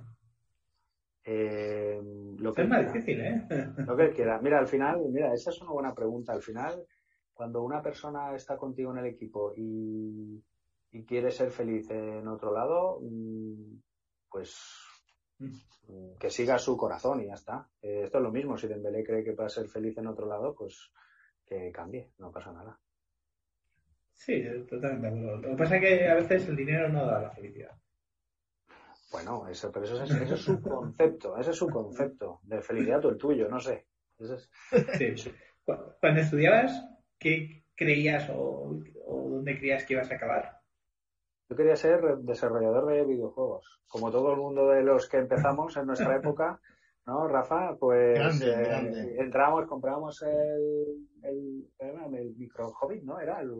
[1.30, 2.02] Eh,
[2.40, 3.46] lo que es más difícil, ¿eh?
[3.86, 4.40] Lo que quiera.
[4.42, 6.32] Mira, al final, mira, esa es una buena pregunta.
[6.32, 6.86] Al final,
[7.34, 10.42] cuando una persona está contigo en el equipo y,
[11.06, 13.78] quiere ser feliz en otro lado, mm,
[14.32, 14.58] pues
[15.38, 17.70] mm, que siga su corazón y ya está.
[17.82, 18.58] Eh, esto es lo mismo.
[18.58, 20.92] Si Dembélé cree que puede ser feliz en otro lado, pues
[21.46, 22.80] que cambie, no pasa nada.
[24.14, 25.22] Sí, totalmente.
[25.22, 27.78] Lo que pasa es que a veces el dinero no da la felicidad.
[29.12, 33.04] Bueno, eso, pero eso es, eso es su concepto, ese es su concepto de felicidad
[33.06, 33.86] o el tuyo, no sé.
[34.20, 34.50] Es-
[34.98, 35.32] Sí.
[36.00, 36.86] Cuando estudiabas,
[37.20, 40.60] ¿qué creías o, o dónde creías que ibas a acabar?
[41.50, 43.80] Yo quería ser desarrollador de videojuegos.
[43.88, 46.60] Como todo el mundo de los que empezamos en nuestra época,
[47.06, 47.76] ¿no, Rafa?
[47.80, 49.16] Pues Grande, eh, grande.
[49.20, 53.20] entramos, compramos el, el, era el micro Hobbit, ¿no?
[53.20, 53.52] Era el,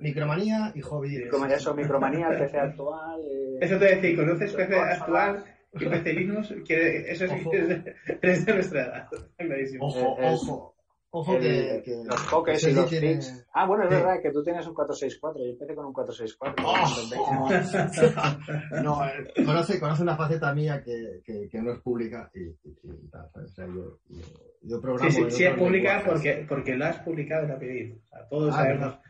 [0.00, 1.08] Micromanía y hobby.
[1.18, 3.20] Micromanía, eso, Micromanía, el PC actual.
[3.22, 6.54] eh, Eso te decía, ¿conoces PC actual y PC Linux?
[6.66, 9.08] Que eso es de, es de nuestra edad.
[9.36, 9.86] Clarísimo.
[9.86, 10.74] Ojo, ojo.
[11.12, 13.44] Ojo el- que, que- los pokés y los tiene- tics.
[13.52, 13.96] Ah, bueno, es Sí.
[13.96, 15.42] verdad que tú tienes un 464.
[15.44, 16.64] Yo empecé con un 464.
[16.64, 17.48] Oh.
[18.84, 22.78] No, eh, conoce, conoce una faceta mía que, que, que no es pública y, y-
[22.84, 23.10] y.
[23.12, 24.24] O sea, yo, yo,
[24.62, 27.96] yo programo Sí, sí, sí es pública porque, porque lo has publicado en Apellido.
[27.96, 29.00] O sea, todos Ah, sabemos verdad.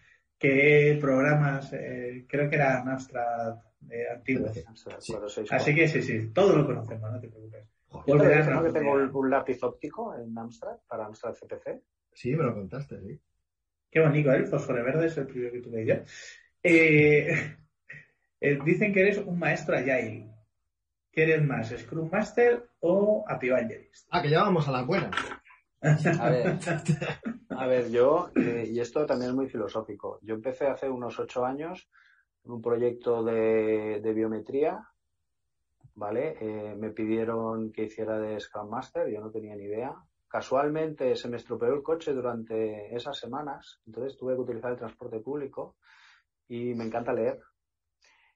[0.40, 3.58] Qué programas, eh, creo que era Amstrad
[3.90, 4.48] eh, antiguo.
[4.52, 4.62] Sí.
[4.64, 5.56] 464.
[5.56, 7.66] Así que sí, sí, todo lo conocemos, no te preocupes.
[7.88, 8.64] Joder, Yo te Volverás a ¿no?
[8.64, 11.82] que tengo un, lápiz óptico en Amstrad, para Amstrad CPC.
[12.12, 13.20] Sí, me lo contaste, sí.
[13.90, 14.36] Qué bonito, ¿eh?
[14.36, 15.94] el fósforo verde es el primero que tuve yo.
[16.62, 17.56] Eh,
[18.40, 20.30] eh, dicen que eres un maestro agile.
[21.12, 24.06] ¿Qué eres más, Scrum Master o Happy Evangelist?
[24.10, 25.10] Ah, que ya vamos a las buenas.
[25.82, 26.58] A ver,
[27.50, 30.18] a ver yo, eh, y esto también es muy filosófico.
[30.22, 31.88] Yo empecé hace unos ocho años
[32.44, 34.86] en un proyecto de, de biometría,
[35.94, 36.36] ¿vale?
[36.40, 39.94] Eh, me pidieron que hiciera de Scrum Master, yo no tenía ni idea.
[40.28, 45.20] Casualmente se me estropeó el coche durante esas semanas, entonces tuve que utilizar el transporte
[45.20, 45.76] público
[46.46, 47.40] y me encanta leer.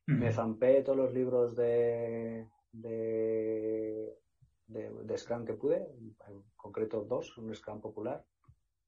[0.07, 4.19] Me zampé todos los libros de, de,
[4.67, 5.77] de, de Scrum que pude,
[6.27, 8.25] en concreto dos, un Scrum popular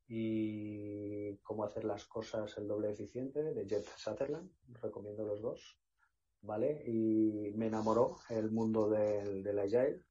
[0.09, 4.51] y cómo hacer las cosas el doble eficiente de Jeff Sutherland,
[4.81, 5.81] recomiendo los dos,
[6.43, 6.83] ¿vale?
[6.87, 10.05] Y me enamoró el mundo del, del Agile.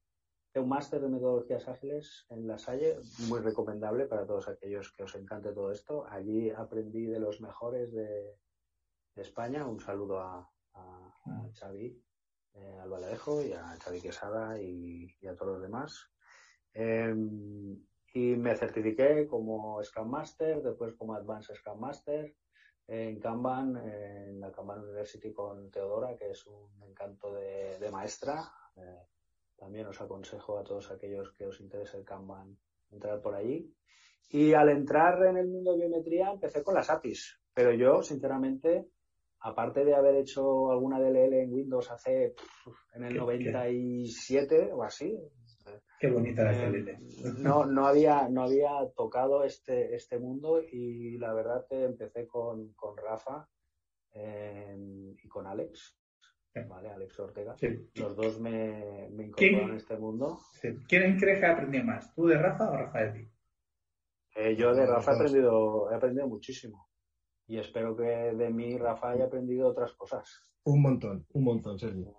[0.52, 2.98] Tengo un máster de metodologías ágiles en La Salle,
[3.28, 6.06] muy recomendable para todos aquellos que os encante todo esto.
[6.08, 8.38] Allí aprendí de los mejores de,
[9.14, 9.66] de España.
[9.66, 12.02] Un saludo a, a, a Xavi
[12.56, 16.10] eh, Albaladejo y a Xavi Quesada y, y a todos los demás.
[16.74, 17.14] Eh,
[18.14, 22.34] y me certifiqué como Scrum Master, después como Advanced Scrum Master
[22.88, 28.50] en Kanban, en la Kanban University con Teodora, que es un encanto de, de maestra.
[28.76, 29.02] Eh,
[29.56, 32.56] también os aconsejo a todos aquellos que os interese el Kanban
[32.90, 33.74] entrar por allí.
[34.30, 38.88] Y al entrar en el mundo de biometría empecé con las APIs, pero yo, sinceramente,
[39.48, 42.34] aparte de haber hecho alguna DLL en Windows hace
[42.94, 45.16] en el ¿Qué- 97 o así,
[45.98, 47.42] Qué bonita la eh, CLL.
[47.42, 52.72] no, no había, no había tocado este, este mundo y la verdad que empecé con,
[52.74, 53.48] con Rafa
[54.12, 54.76] eh,
[55.22, 55.96] y con Alex.
[56.68, 56.88] ¿vale?
[56.90, 57.54] Alex Ortega.
[57.56, 57.68] Sí.
[57.96, 59.50] Los dos me, me ¿Quién?
[59.54, 60.38] incorporaron a este mundo.
[60.60, 60.68] Sí.
[60.88, 62.14] ¿Quién crees que ha aprendido más?
[62.14, 63.30] ¿Tú de Rafa o Rafa de ti?
[64.36, 66.85] Eh, yo de Rafa he aprendido, he aprendido muchísimo.
[67.48, 70.24] Y espero que de mí Rafa haya aprendido otras cosas.
[70.64, 72.16] Un montón, un montón, Sergio.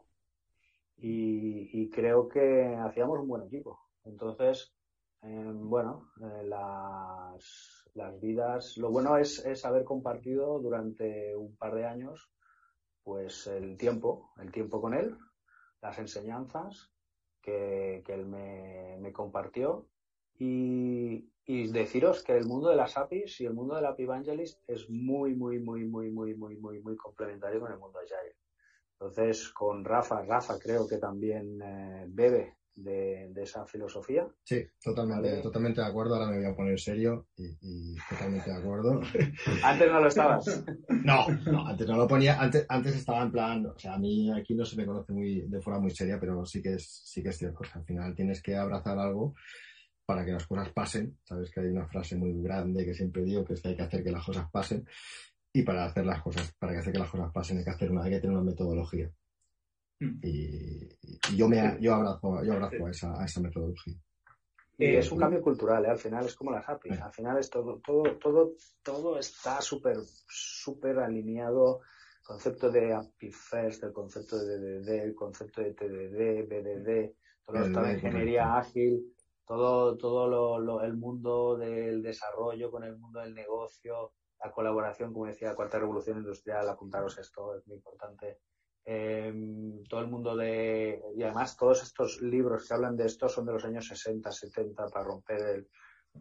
[0.98, 3.80] y, y creo que hacíamos un buen equipo.
[4.04, 4.74] Entonces,
[5.22, 11.76] eh, bueno, eh, las, las vidas, lo bueno es, es haber compartido durante un par
[11.76, 12.32] de años,
[13.04, 15.16] pues el tiempo, el tiempo con él,
[15.82, 16.92] las enseñanzas
[17.42, 19.88] que, que él me, me compartió
[20.40, 24.60] y, y deciros que el mundo de las APIs y el mundo del API Evangelist
[24.68, 28.36] es muy, muy, muy, muy, muy, muy, muy, muy complementario con el mundo Agile.
[29.00, 34.28] Entonces, con Rafa, Rafa creo que también eh, bebe de, de, esa filosofía.
[34.44, 35.42] Sí, totalmente, Vale.
[35.42, 36.16] totalmente de acuerdo.
[36.16, 39.02] Ahora me voy a poner serio y, y totalmente de acuerdo.
[39.64, 40.64] Antes no lo estabas.
[41.04, 44.32] No, no, antes no lo ponía, antes, antes estaba en plan, o sea, a mí
[44.32, 47.24] aquí no se me conoce muy, de forma muy seria, pero sí que es, sí
[47.24, 47.60] que es cierto.
[47.62, 49.36] O sea, al final tienes que abrazar algo
[50.08, 51.20] para que las cosas pasen.
[51.26, 53.84] Sabes que hay una frase muy grande que siempre digo que es que hay que
[53.84, 54.88] hacer que las cosas pasen.
[55.52, 57.92] Y para hacer las cosas, para que hacer que las cosas pasen hay que hacer
[57.92, 59.12] una, hay que tener una metodología.
[60.00, 60.20] Mm.
[60.24, 60.88] Y,
[61.32, 63.96] y yo me yo abrazo, yo abrazo a esa, a esa metodología.
[64.78, 65.90] Eh, es un cambio cultural, ¿eh?
[65.90, 68.54] al final es como las APIs, al final es todo, todo, todo,
[68.84, 69.98] todo está súper,
[70.30, 71.82] súper alineado.
[72.24, 77.14] Concepto de API First, el concepto de DDD, el concepto de TDD, BDD,
[77.46, 79.16] todo esto de ingeniería ágil,
[79.48, 84.12] todo, todo lo, el mundo del desarrollo con el mundo del negocio,
[84.44, 88.40] la colaboración, como decía, cuarta revolución industrial, apuntaros esto, es muy importante.
[88.86, 91.02] Em, todo el mundo de.
[91.16, 94.88] Y además, todos estos libros que hablan de esto son de los años 60, 70,
[94.90, 95.68] para romper el,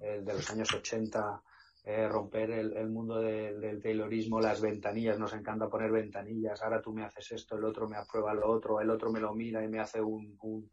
[0.01, 1.43] el de los años 80.
[1.87, 7.05] eh, romper el, mundo del taylorismo, las ventanillas, nos encanta poner ventanillas, ahora tú me
[7.05, 9.79] haces esto, el otro me aprueba lo otro, el otro me lo mira y me
[9.79, 10.69] hace un, un,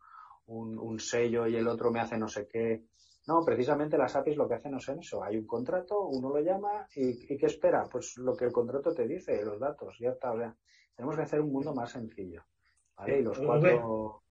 [1.00, 2.84] sello y el otro me hace no sé qué.
[3.28, 5.24] No, precisamente las APIs lo que hacen es eso.
[5.24, 7.88] Hay un contrato, uno lo llama y, ¿qué espera?
[7.90, 10.34] Pues lo que el contrato te dice, los datos, ya está.
[10.94, 12.44] tenemos que hacer un mundo más sencillo.
[12.98, 13.20] ¿vale?
[13.20, 14.22] Y los cuatro,